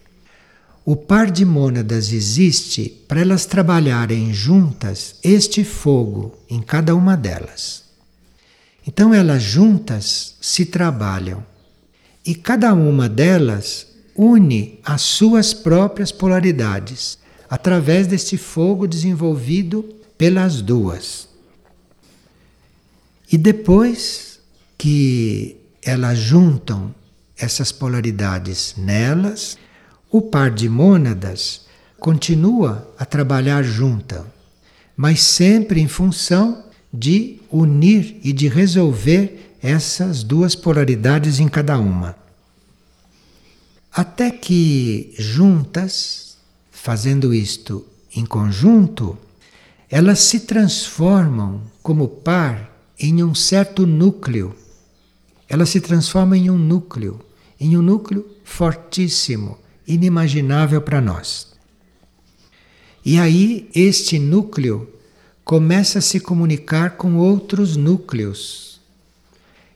O 0.89 0.95
par 0.95 1.33
de 1.33 1.45
mônadas 1.45 2.13
existe 2.13 2.89
para 3.09 3.21
elas 3.21 3.45
trabalharem 3.45 4.33
juntas 4.33 5.17
este 5.21 5.65
fogo 5.65 6.39
em 6.49 6.63
cada 6.63 6.95
uma 6.95 7.17
delas. 7.17 7.83
Então, 8.87 9.13
elas 9.13 9.43
juntas 9.43 10.37
se 10.41 10.65
trabalham 10.65 11.45
e 12.25 12.37
cada 12.37 12.73
uma 12.73 13.09
delas 13.09 13.89
une 14.15 14.79
as 14.85 15.03
suas 15.03 15.53
próprias 15.53 16.13
polaridades 16.13 17.19
através 17.51 18.07
deste 18.07 18.37
fogo 18.37 18.87
desenvolvido 18.87 19.85
pelas 20.17 20.63
duas. 20.63 21.29
E 23.31 23.37
depois 23.37 24.39
que 24.79 25.57
elas 25.83 26.17
juntam 26.17 26.95
essas 27.37 27.73
polaridades 27.73 28.75
nelas, 28.79 29.59
o 30.11 30.21
par 30.23 30.51
de 30.51 30.69
mônadas 30.69 31.67
continua 31.99 32.93
a 32.99 33.05
trabalhar 33.05 33.63
junta, 33.63 34.25
mas 34.97 35.23
sempre 35.23 35.81
em 35.81 35.89
função 35.89 36.65
de 36.93 37.41
unir 37.51 38.19
e 38.23 38.33
de 38.33 38.49
resolver 38.49 39.57
essas 39.63 40.23
duas 40.23 40.55
polaridades 40.55 41.41
em 41.41 41.49
cada 41.49 41.79
uma. 41.79 42.17
Até 43.93 44.31
que 44.31 45.15
juntas, 45.19 46.37
fazendo 46.71 47.33
isto 47.35 47.85
em 48.15 48.25
conjunto, 48.25 49.19
elas 49.91 50.21
se 50.21 50.41
transformam 50.41 51.63
como 51.83 52.09
par 52.09 52.71
em 52.99 53.23
um 53.23 53.35
certo 53.35 53.87
núcleo. 53.87 54.55
Elas 55.49 55.71
se 55.71 55.81
transformam 55.81 56.35
em 56.35 56.51
um 56.51 56.59
núcleo, 56.59 57.21
em 57.59 57.77
um 57.77 57.83
núcleo 57.83 58.27
fortíssimo, 58.45 59.59
inimaginável 59.87 60.81
para 60.81 61.01
nós. 61.01 61.55
E 63.05 63.19
aí 63.19 63.71
este 63.75 64.19
núcleo 64.19 64.89
começa 65.45 66.01
a 66.01 66.03
se 66.03 66.19
comunicar 66.19 66.97
com 66.97 67.17
outros 67.17 67.77
núcleos. 67.77 68.81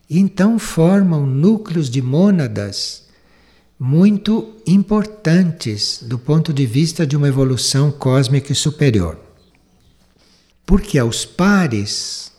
Então 0.09 0.59
formam 0.59 1.25
núcleos 1.25 1.89
de 1.89 2.03
mônadas 2.03 3.09
muito 3.79 4.57
importantes 4.67 6.01
do 6.03 6.19
ponto 6.19 6.53
de 6.53 6.67
vista 6.67 7.07
de 7.07 7.17
uma 7.17 7.29
evolução 7.29 7.91
cósmica 7.91 8.53
e 8.53 8.55
superior. 8.55 9.19
Porque 10.67 10.99
aos 10.99 11.25
pares 11.25 12.33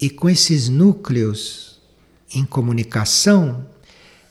e 0.00 0.08
com 0.08 0.28
esses 0.28 0.68
núcleos 0.68 1.78
em 2.34 2.44
comunicação, 2.44 3.66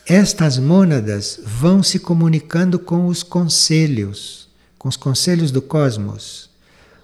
estas 0.09 0.57
mônadas 0.57 1.39
vão 1.45 1.83
se 1.83 1.99
comunicando 1.99 2.79
com 2.79 3.05
os 3.05 3.21
conselhos, 3.21 4.49
com 4.75 4.89
os 4.89 4.97
conselhos 4.97 5.51
do 5.51 5.61
cosmos, 5.61 6.49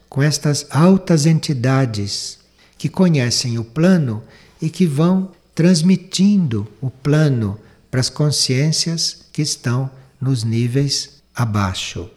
com 0.09 0.23
estas 0.23 0.65
altas 0.71 1.27
entidades 1.27 2.39
que 2.79 2.89
conhecem 2.89 3.59
o 3.59 3.63
plano 3.63 4.23
e 4.59 4.71
que 4.71 4.87
vão 4.87 5.31
transmitindo 5.53 6.67
o 6.81 6.89
plano 6.89 7.59
para 7.91 7.99
as 7.99 8.09
consciências 8.09 9.19
que 9.31 9.43
estão 9.43 9.87
nos 10.19 10.43
níveis 10.43 11.21
abaixo. 11.35 12.09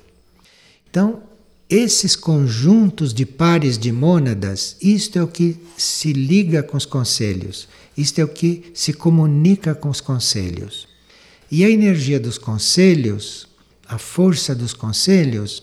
Então, 0.88 1.22
esses 1.68 2.16
conjuntos 2.16 3.12
de 3.12 3.26
pares 3.26 3.76
de 3.76 3.92
mônadas, 3.92 4.76
isto 4.80 5.18
é 5.18 5.22
o 5.22 5.28
que 5.28 5.56
se 5.76 6.12
liga 6.12 6.62
com 6.62 6.76
os 6.76 6.86
conselhos, 6.86 7.68
isto 7.96 8.20
é 8.20 8.24
o 8.24 8.28
que 8.28 8.70
se 8.72 8.92
comunica 8.92 9.74
com 9.74 9.88
os 9.88 10.00
conselhos. 10.00 10.88
E 11.50 11.64
a 11.64 11.70
energia 11.70 12.18
dos 12.18 12.38
conselhos, 12.38 13.46
a 13.86 13.98
força 13.98 14.54
dos 14.54 14.72
conselhos, 14.72 15.62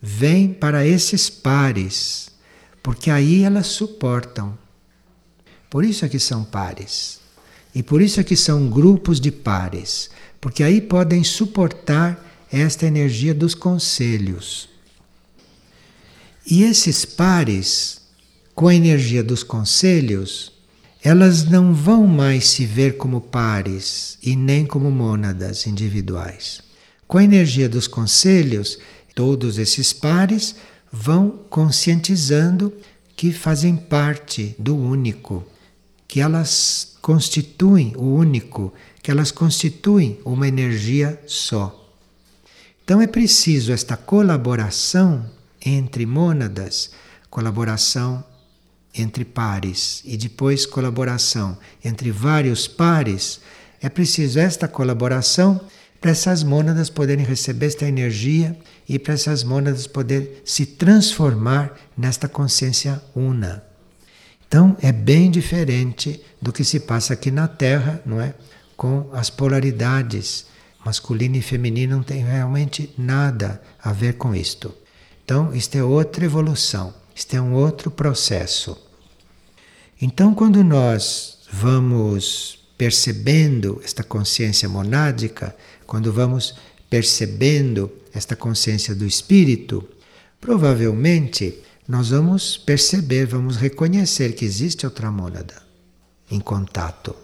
vem 0.00 0.52
para 0.52 0.86
esses 0.86 1.30
pares, 1.30 2.28
porque 2.82 3.10
aí 3.10 3.42
elas 3.42 3.68
suportam. 3.68 4.56
Por 5.70 5.84
isso 5.84 6.04
é 6.04 6.08
que 6.08 6.18
são 6.18 6.44
pares. 6.44 7.20
E 7.74 7.82
por 7.82 8.00
isso 8.00 8.20
é 8.20 8.24
que 8.24 8.36
são 8.36 8.68
grupos 8.68 9.20
de 9.20 9.32
pares 9.32 10.10
porque 10.44 10.62
aí 10.62 10.78
podem 10.78 11.24
suportar 11.24 12.22
esta 12.52 12.84
energia 12.84 13.32
dos 13.32 13.54
conselhos. 13.54 14.68
E 16.46 16.62
esses 16.62 17.04
pares, 17.04 18.00
com 18.54 18.68
a 18.68 18.74
energia 18.74 19.22
dos 19.22 19.42
conselhos, 19.42 20.52
elas 21.02 21.44
não 21.44 21.74
vão 21.74 22.06
mais 22.06 22.48
se 22.48 22.64
ver 22.64 22.96
como 22.96 23.20
pares 23.20 24.18
e 24.22 24.36
nem 24.36 24.64
como 24.66 24.90
mônadas 24.90 25.66
individuais. 25.66 26.60
Com 27.06 27.18
a 27.18 27.24
energia 27.24 27.68
dos 27.68 27.86
conselhos, 27.86 28.78
todos 29.14 29.58
esses 29.58 29.92
pares 29.92 30.56
vão 30.92 31.30
conscientizando 31.50 32.72
que 33.16 33.32
fazem 33.32 33.76
parte 33.76 34.54
do 34.58 34.76
único, 34.76 35.44
que 36.06 36.20
elas 36.20 36.96
constituem 37.00 37.92
o 37.96 38.14
único 38.14 38.72
que 39.04 39.10
elas 39.10 39.30
constituem 39.30 40.18
uma 40.24 40.48
energia 40.48 41.20
só. 41.26 41.92
Então 42.82 43.02
é 43.02 43.06
preciso 43.06 43.70
esta 43.70 43.98
colaboração 43.98 45.28
entre 45.64 46.06
mônadas, 46.06 46.90
colaboração 47.30 48.22
entre 48.94 49.24
pares 49.24 50.02
e 50.04 50.16
depois 50.16 50.66
colaboração 50.66 51.58
entre 51.84 52.10
vários 52.10 52.68
pares. 52.68 53.40
É 53.82 53.88
preciso 53.88 54.38
esta 54.38 54.68
colaboração 54.68 55.60
para 56.00 56.10
essas 56.10 56.42
mônadas 56.42 56.90
poderem 56.90 57.24
receber 57.24 57.66
esta 57.66 57.86
energia 57.86 58.56
e 58.88 58.98
para 58.98 59.14
essas 59.14 59.42
mônadas 59.42 59.86
poderem 59.86 60.28
se 60.44 60.66
transformar 60.66 61.74
nesta 61.96 62.28
consciência 62.28 63.02
una. 63.14 63.64
Então 64.46 64.76
é 64.80 64.92
bem 64.92 65.30
diferente 65.30 66.22
do 66.40 66.52
que 66.52 66.62
se 66.62 66.80
passa 66.80 67.14
aqui 67.14 67.30
na 67.30 67.48
Terra, 67.48 68.00
não 68.04 68.20
é? 68.20 68.34
Com 68.76 69.08
as 69.12 69.30
polaridades 69.30 70.46
masculino 70.84 71.36
e 71.36 71.42
feminino 71.42 71.96
não 71.96 72.02
tem 72.02 72.22
realmente 72.22 72.92
nada 72.98 73.60
a 73.82 73.92
ver 73.92 74.14
com 74.14 74.34
isto. 74.34 74.74
Então, 75.24 75.54
isto 75.54 75.74
é 75.76 75.82
outra 75.82 76.24
evolução, 76.24 76.92
isto 77.14 77.34
é 77.34 77.40
um 77.40 77.54
outro 77.54 77.90
processo. 77.90 78.76
Então, 80.00 80.34
quando 80.34 80.62
nós 80.62 81.38
vamos 81.50 82.58
percebendo 82.76 83.80
esta 83.82 84.04
consciência 84.04 84.68
monádica, 84.68 85.56
quando 85.86 86.12
vamos 86.12 86.54
percebendo 86.90 87.90
esta 88.12 88.36
consciência 88.36 88.94
do 88.94 89.06
espírito, 89.06 89.88
provavelmente 90.38 91.58
nós 91.88 92.10
vamos 92.10 92.58
perceber, 92.58 93.24
vamos 93.24 93.56
reconhecer 93.56 94.34
que 94.34 94.44
existe 94.44 94.84
outra 94.84 95.10
mônada 95.10 95.62
em 96.30 96.38
contato. 96.38 97.16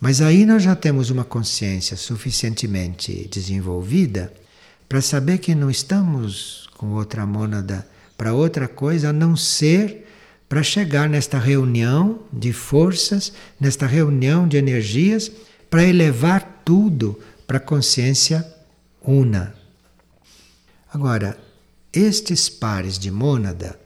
Mas 0.00 0.22
aí 0.22 0.46
nós 0.46 0.62
já 0.62 0.74
temos 0.74 1.10
uma 1.10 1.24
consciência 1.24 1.98
suficientemente 1.98 3.28
desenvolvida 3.30 4.32
para 4.88 5.02
saber 5.02 5.36
que 5.38 5.54
não 5.54 5.70
estamos 5.70 6.69
com 6.80 6.94
outra 6.94 7.26
mônada 7.26 7.86
para 8.16 8.32
outra 8.32 8.66
coisa 8.66 9.10
a 9.10 9.12
não 9.12 9.36
ser 9.36 10.08
para 10.48 10.62
chegar 10.62 11.10
nesta 11.10 11.38
reunião 11.38 12.20
de 12.32 12.54
forças, 12.54 13.34
nesta 13.60 13.86
reunião 13.86 14.48
de 14.48 14.56
energias, 14.56 15.30
para 15.68 15.84
elevar 15.84 16.62
tudo 16.64 17.20
para 17.46 17.58
a 17.58 17.60
consciência 17.60 18.50
una. 19.02 19.54
Agora, 20.90 21.36
estes 21.92 22.48
pares 22.48 22.98
de 22.98 23.10
mônada 23.10 23.78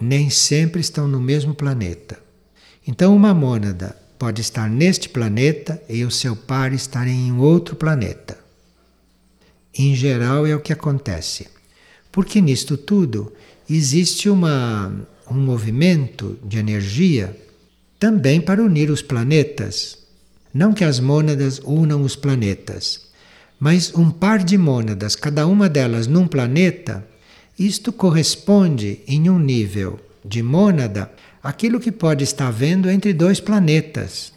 nem 0.00 0.30
sempre 0.30 0.80
estão 0.80 1.08
no 1.08 1.20
mesmo 1.20 1.56
planeta. 1.56 2.20
Então, 2.86 3.16
uma 3.16 3.34
mônada 3.34 3.96
pode 4.16 4.42
estar 4.42 4.70
neste 4.70 5.08
planeta 5.08 5.82
e 5.88 6.04
o 6.04 6.10
seu 6.10 6.36
par 6.36 6.72
estar 6.72 7.08
em 7.08 7.32
outro 7.32 7.74
planeta. 7.74 8.38
Em 9.74 9.92
geral, 9.96 10.46
é 10.46 10.54
o 10.54 10.60
que 10.60 10.72
acontece. 10.72 11.57
Porque 12.18 12.40
nisto 12.40 12.76
tudo 12.76 13.32
existe 13.70 14.28
uma 14.28 15.06
um 15.30 15.36
movimento 15.36 16.36
de 16.44 16.58
energia 16.58 17.40
também 17.96 18.40
para 18.40 18.60
unir 18.60 18.90
os 18.90 19.00
planetas. 19.00 19.98
Não 20.52 20.72
que 20.72 20.82
as 20.82 20.98
mônadas 20.98 21.60
unam 21.64 22.02
os 22.02 22.16
planetas, 22.16 23.02
mas 23.60 23.94
um 23.94 24.10
par 24.10 24.42
de 24.42 24.58
mônadas, 24.58 25.14
cada 25.14 25.46
uma 25.46 25.68
delas 25.68 26.08
num 26.08 26.26
planeta, 26.26 27.06
isto 27.56 27.92
corresponde 27.92 28.98
em 29.06 29.30
um 29.30 29.38
nível 29.38 30.00
de 30.24 30.42
mônada 30.42 31.12
aquilo 31.40 31.78
que 31.78 31.92
pode 31.92 32.24
estar 32.24 32.50
vendo 32.50 32.90
entre 32.90 33.12
dois 33.12 33.38
planetas 33.38 34.32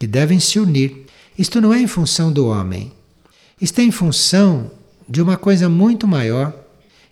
que 0.00 0.06
devem 0.08 0.40
se 0.40 0.58
unir. 0.58 1.06
Isto 1.38 1.60
não 1.60 1.72
é 1.72 1.80
em 1.80 1.86
função 1.86 2.32
do 2.32 2.48
homem. 2.48 2.90
Isto 3.60 3.80
é 3.80 3.84
em 3.84 3.92
função 3.92 4.68
de 5.08 5.22
uma 5.22 5.36
coisa 5.36 5.68
muito 5.68 6.08
maior. 6.08 6.61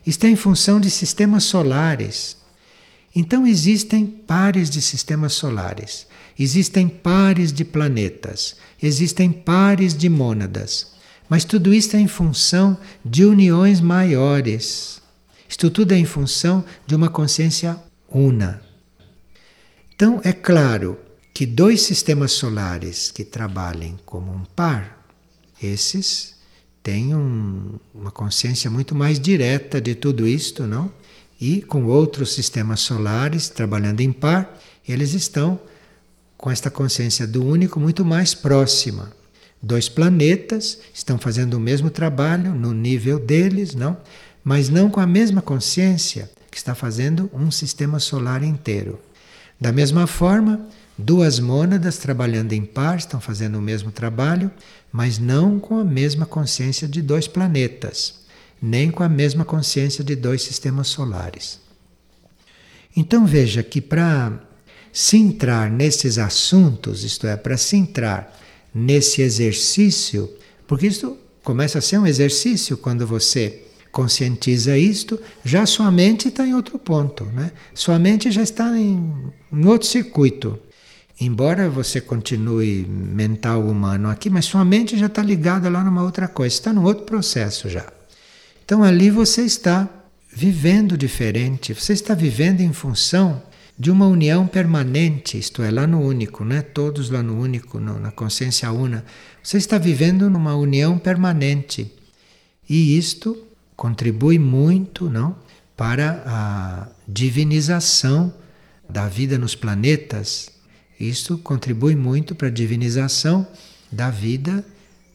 É 0.07 0.27
em 0.27 0.37
função 0.37 0.81
de 0.81 0.91
sistemas 0.91 1.45
solares. 1.45 2.37
Então 3.15 3.47
existem 3.47 4.07
pares 4.07 4.71
de 4.71 4.81
sistemas 4.81 5.33
solares, 5.33 6.07
existem 6.39 6.89
pares 6.89 7.53
de 7.53 7.65
planetas, 7.65 8.57
existem 8.81 9.33
pares 9.33 9.97
de 9.97 10.09
mônadas. 10.09 10.93
Mas 11.29 11.45
tudo 11.45 11.75
isso 11.75 11.97
é 11.97 12.01
em 12.01 12.09
função 12.09 12.79
de 13.05 13.25
uniões 13.25 13.81
maiores. 13.81 15.01
Isto 15.49 15.71
tudo 15.71 15.93
é 15.93 15.99
em 15.99 16.05
função 16.05 16.65
de 16.87 16.95
uma 16.95 17.09
consciência 17.09 17.77
una. 18.09 18.63
Então 19.95 20.21
é 20.25 20.33
claro 20.33 20.99
que 21.35 21.47
dois 21.47 21.83
sistemas 21.83 22.33
solares 22.33 23.11
que 23.11 23.25
trabalhem 23.25 23.99
como 24.05 24.33
um 24.33 24.45
par, 24.45 25.07
esses 25.63 26.40
têm 26.83 27.15
um, 27.15 27.79
uma 27.95 28.11
consciência 28.11 28.71
muito 28.71 28.95
mais 28.95 29.19
direta 29.19 29.81
de 29.81 29.95
tudo 29.95 30.27
isto, 30.27 30.67
não? 30.67 30.91
E 31.41 31.63
com 31.63 31.85
outros 31.87 32.35
sistemas 32.35 32.81
solares 32.81 33.49
trabalhando 33.49 34.01
em 34.01 34.13
par, 34.13 34.59
eles 34.87 35.15
estão 35.15 35.59
com 36.37 36.51
esta 36.51 36.71
consciência 36.71 37.27
do 37.27 37.45
único 37.45 37.79
muito 37.79 38.05
mais 38.05 38.35
próxima. 38.35 39.13
Dois 39.63 39.89
planetas 39.89 40.79
estão 40.95 41.19
fazendo 41.19 41.55
o 41.55 41.61
mesmo 41.61 41.91
trabalho 41.91 42.55
no 42.55 42.73
nível 42.73 43.19
deles, 43.19 43.75
não? 43.75 43.97
Mas 44.43 44.71
não 44.71 44.89
com 44.89 45.01
a 45.01 45.07
mesma 45.07 45.43
consciência 45.43 46.31
que 46.51 46.57
está 46.57 46.75
fazendo 46.75 47.31
um 47.33 47.51
sistema 47.51 47.99
solar 47.99 48.43
inteiro. 48.43 48.99
Da 49.61 49.71
mesma 49.71 50.07
forma, 50.07 50.67
duas 51.01 51.41
mônadas 51.41 51.99
trabalhando 51.99 52.53
em 52.53 52.65
par 52.65 52.99
estão 52.99 53.21
fazendo 53.21 53.59
o 53.59 53.63
mesmo 53.63 53.91
trabalho, 53.91 54.51
mas 54.93 55.19
não 55.19 55.59
com 55.59 55.79
a 55.79 55.85
mesma 55.85 56.27
consciência 56.27 56.87
de 56.87 57.03
dois 57.03 57.27
planetas 57.27 58.21
nem 58.61 58.91
com 58.91 59.03
a 59.03 59.09
mesma 59.09 59.45
consciência 59.45 60.05
de 60.05 60.15
dois 60.15 60.43
sistemas 60.43 60.89
solares. 60.89 61.61
Então 62.97 63.25
veja 63.25 63.63
que 63.63 63.81
para 63.81 64.41
se 64.93 65.17
entrar 65.17 65.71
nesses 65.71 66.19
assuntos, 66.19 67.05
isto 67.05 67.27
é, 67.27 67.37
para 67.37 67.57
se 67.57 67.77
entrar 67.77 68.39
nesse 68.75 69.23
exercício, 69.23 70.29
porque 70.67 70.87
isto 70.87 71.17
começa 71.43 71.79
a 71.79 71.83
ser 71.83 71.99
um 71.99 72.07
exercício 72.07 72.77
quando 72.77 73.07
você 73.07 73.63
conscientiza 73.91 74.77
isto, 74.77 75.19
já 75.45 75.65
sua 75.67 75.91
mente 75.91 76.29
está 76.29 76.47
em 76.47 76.55
outro 76.55 76.79
ponto, 76.79 77.25
né? 77.25 77.51
Sua 77.75 77.99
mente 77.99 78.31
já 78.31 78.43
está 78.43 78.79
em, 78.79 79.33
em 79.53 79.67
outro 79.67 79.89
circuito. 79.89 80.59
Embora 81.21 81.69
você 81.69 82.01
continue 82.01 82.87
mental 82.89 83.63
humano 83.67 84.09
aqui, 84.09 84.31
mas 84.31 84.47
sua 84.47 84.65
mente 84.65 84.97
já 84.97 85.07
está 85.07 85.23
ligada 85.23 85.69
lá 85.69 85.85
numa 85.85 86.03
outra 86.03 86.27
coisa, 86.27 86.55
está 86.55 86.73
num 86.73 86.85
outro 86.85 87.05
processo 87.05 87.69
já. 87.69 87.87
Então 88.65 88.83
ali 88.83 89.11
você 89.11 89.43
está 89.43 89.89
vivendo 90.33 90.97
diferente, 90.97 91.75
você 91.75 91.93
está 91.93 92.15
vivendo 92.15 92.63
em 92.63 92.73
função 92.73 93.43
de 93.79 93.91
uma 93.91 94.07
união 94.07 94.47
permanente, 94.47 95.39
isto 95.39 95.63
é, 95.63 95.71
lá 95.71 95.87
no 95.87 96.01
único, 96.01 96.45
né? 96.45 96.61
todos 96.61 97.11
lá 97.11 97.23
no 97.23 97.39
único, 97.41 97.81
no, 97.81 97.99
na 97.99 98.11
consciência 98.11 98.71
una. 98.71 99.05
Você 99.43 99.57
está 99.57 99.79
vivendo 99.79 100.29
numa 100.29 100.55
união 100.55 100.99
permanente. 100.99 101.91
E 102.69 102.97
isto 102.97 103.37
contribui 103.75 104.39
muito 104.39 105.09
não, 105.09 105.35
para 105.77 106.23
a 106.27 106.89
divinização 107.09 108.33
da 108.89 109.09
vida 109.09 109.39
nos 109.39 109.55
planetas. 109.55 110.51
Isto 111.01 111.39
contribui 111.39 111.97
muito 111.97 112.35
para 112.35 112.49
a 112.49 112.53
divinização 112.53 113.47
da 113.91 114.11
vida 114.11 114.63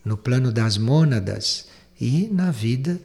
no 0.04 0.18
plano 0.18 0.52
das 0.52 0.80
mônadas 0.80 1.68
e 2.02 2.28
na 2.32 2.50
vida 2.50 3.00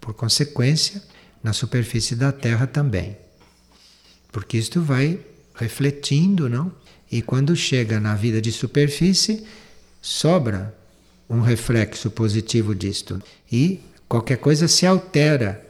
por 0.00 0.14
consequência, 0.14 1.02
na 1.42 1.52
superfície 1.52 2.16
da 2.16 2.32
Terra 2.32 2.66
também. 2.66 3.16
Porque 4.32 4.56
isto 4.56 4.80
vai 4.80 5.20
refletindo, 5.54 6.48
não? 6.48 6.72
E 7.10 7.20
quando 7.20 7.54
chega 7.54 8.00
na 8.00 8.14
vida 8.14 8.40
de 8.40 8.50
superfície, 8.50 9.44
sobra 10.00 10.74
um 11.28 11.40
reflexo 11.40 12.10
positivo 12.10 12.74
disto. 12.74 13.22
E 13.50 13.80
qualquer 14.08 14.38
coisa 14.38 14.66
se 14.66 14.86
altera 14.86 15.62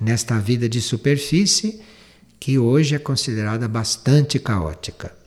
nesta 0.00 0.38
vida 0.38 0.68
de 0.68 0.80
superfície 0.80 1.80
que 2.40 2.58
hoje 2.58 2.96
é 2.96 2.98
considerada 2.98 3.68
bastante 3.68 4.38
caótica. 4.38 5.17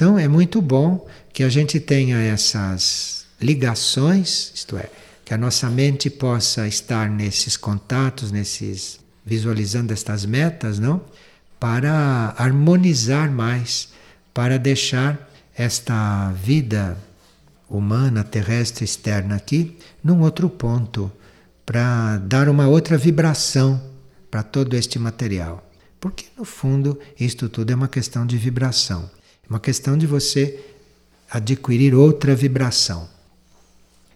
Então 0.00 0.18
é 0.18 0.26
muito 0.26 0.62
bom 0.62 1.06
que 1.30 1.42
a 1.42 1.48
gente 1.50 1.78
tenha 1.78 2.16
essas 2.16 3.26
ligações, 3.38 4.50
isto 4.54 4.78
é, 4.78 4.88
que 5.26 5.34
a 5.34 5.36
nossa 5.36 5.68
mente 5.68 6.08
possa 6.08 6.66
estar 6.66 7.10
nesses 7.10 7.54
contatos, 7.54 8.32
nesses 8.32 8.98
visualizando 9.26 9.92
estas 9.92 10.24
metas, 10.24 10.78
não? 10.78 11.02
Para 11.58 12.34
harmonizar 12.38 13.30
mais, 13.30 13.90
para 14.32 14.58
deixar 14.58 15.30
esta 15.54 16.32
vida 16.32 16.96
humana, 17.68 18.24
terrestre, 18.24 18.86
externa 18.86 19.36
aqui, 19.36 19.76
num 20.02 20.22
outro 20.22 20.48
ponto, 20.48 21.12
para 21.66 22.16
dar 22.16 22.48
uma 22.48 22.66
outra 22.66 22.96
vibração 22.96 23.78
para 24.30 24.42
todo 24.42 24.74
este 24.74 24.98
material. 24.98 25.62
Porque 26.00 26.24
no 26.38 26.46
fundo 26.46 26.98
isto 27.20 27.50
tudo 27.50 27.70
é 27.70 27.74
uma 27.74 27.86
questão 27.86 28.24
de 28.24 28.38
vibração, 28.38 29.10
uma 29.50 29.58
questão 29.58 29.98
de 29.98 30.06
você 30.06 30.64
adquirir 31.28 31.92
outra 31.92 32.36
vibração. 32.36 33.08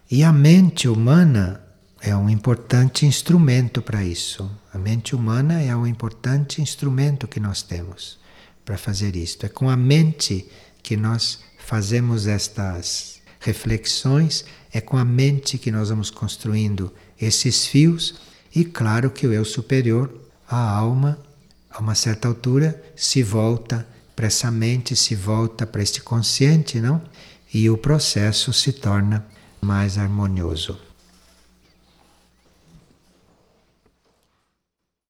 E 0.08 0.22
a 0.22 0.32
mente 0.32 0.86
humana 0.86 1.60
é 2.00 2.14
um 2.14 2.30
importante 2.30 3.04
instrumento 3.04 3.82
para 3.82 4.04
isso. 4.04 4.48
A 4.72 4.78
mente 4.78 5.16
humana 5.16 5.60
é 5.60 5.74
um 5.74 5.86
importante 5.86 6.62
instrumento 6.62 7.26
que 7.26 7.40
nós 7.40 7.62
temos 7.62 8.16
para 8.64 8.78
fazer 8.78 9.16
isto. 9.16 9.44
É 9.44 9.48
com 9.48 9.68
a 9.68 9.76
mente 9.76 10.48
que 10.82 10.96
nós 10.96 11.40
fazemos 11.58 12.28
estas 12.28 13.20
reflexões, 13.40 14.44
é 14.72 14.80
com 14.80 14.96
a 14.96 15.04
mente 15.04 15.58
que 15.58 15.72
nós 15.72 15.88
vamos 15.88 16.10
construindo 16.10 16.92
esses 17.20 17.66
fios, 17.66 18.20
e 18.54 18.64
claro 18.64 19.10
que 19.10 19.26
o 19.26 19.32
eu 19.32 19.44
superior, 19.44 20.14
a 20.48 20.70
alma, 20.70 21.18
a 21.70 21.80
uma 21.80 21.94
certa 21.94 22.28
altura, 22.28 22.80
se 22.94 23.22
volta 23.22 23.86
para 24.14 24.26
essa 24.26 24.50
mente, 24.50 24.94
se 24.94 25.14
volta 25.14 25.66
para 25.66 25.82
este 25.82 26.00
consciente, 26.00 26.80
não? 26.80 27.02
E 27.52 27.68
o 27.70 27.76
processo 27.76 28.52
se 28.52 28.72
torna 28.72 29.24
mais 29.60 29.98
harmonioso. 29.98 30.78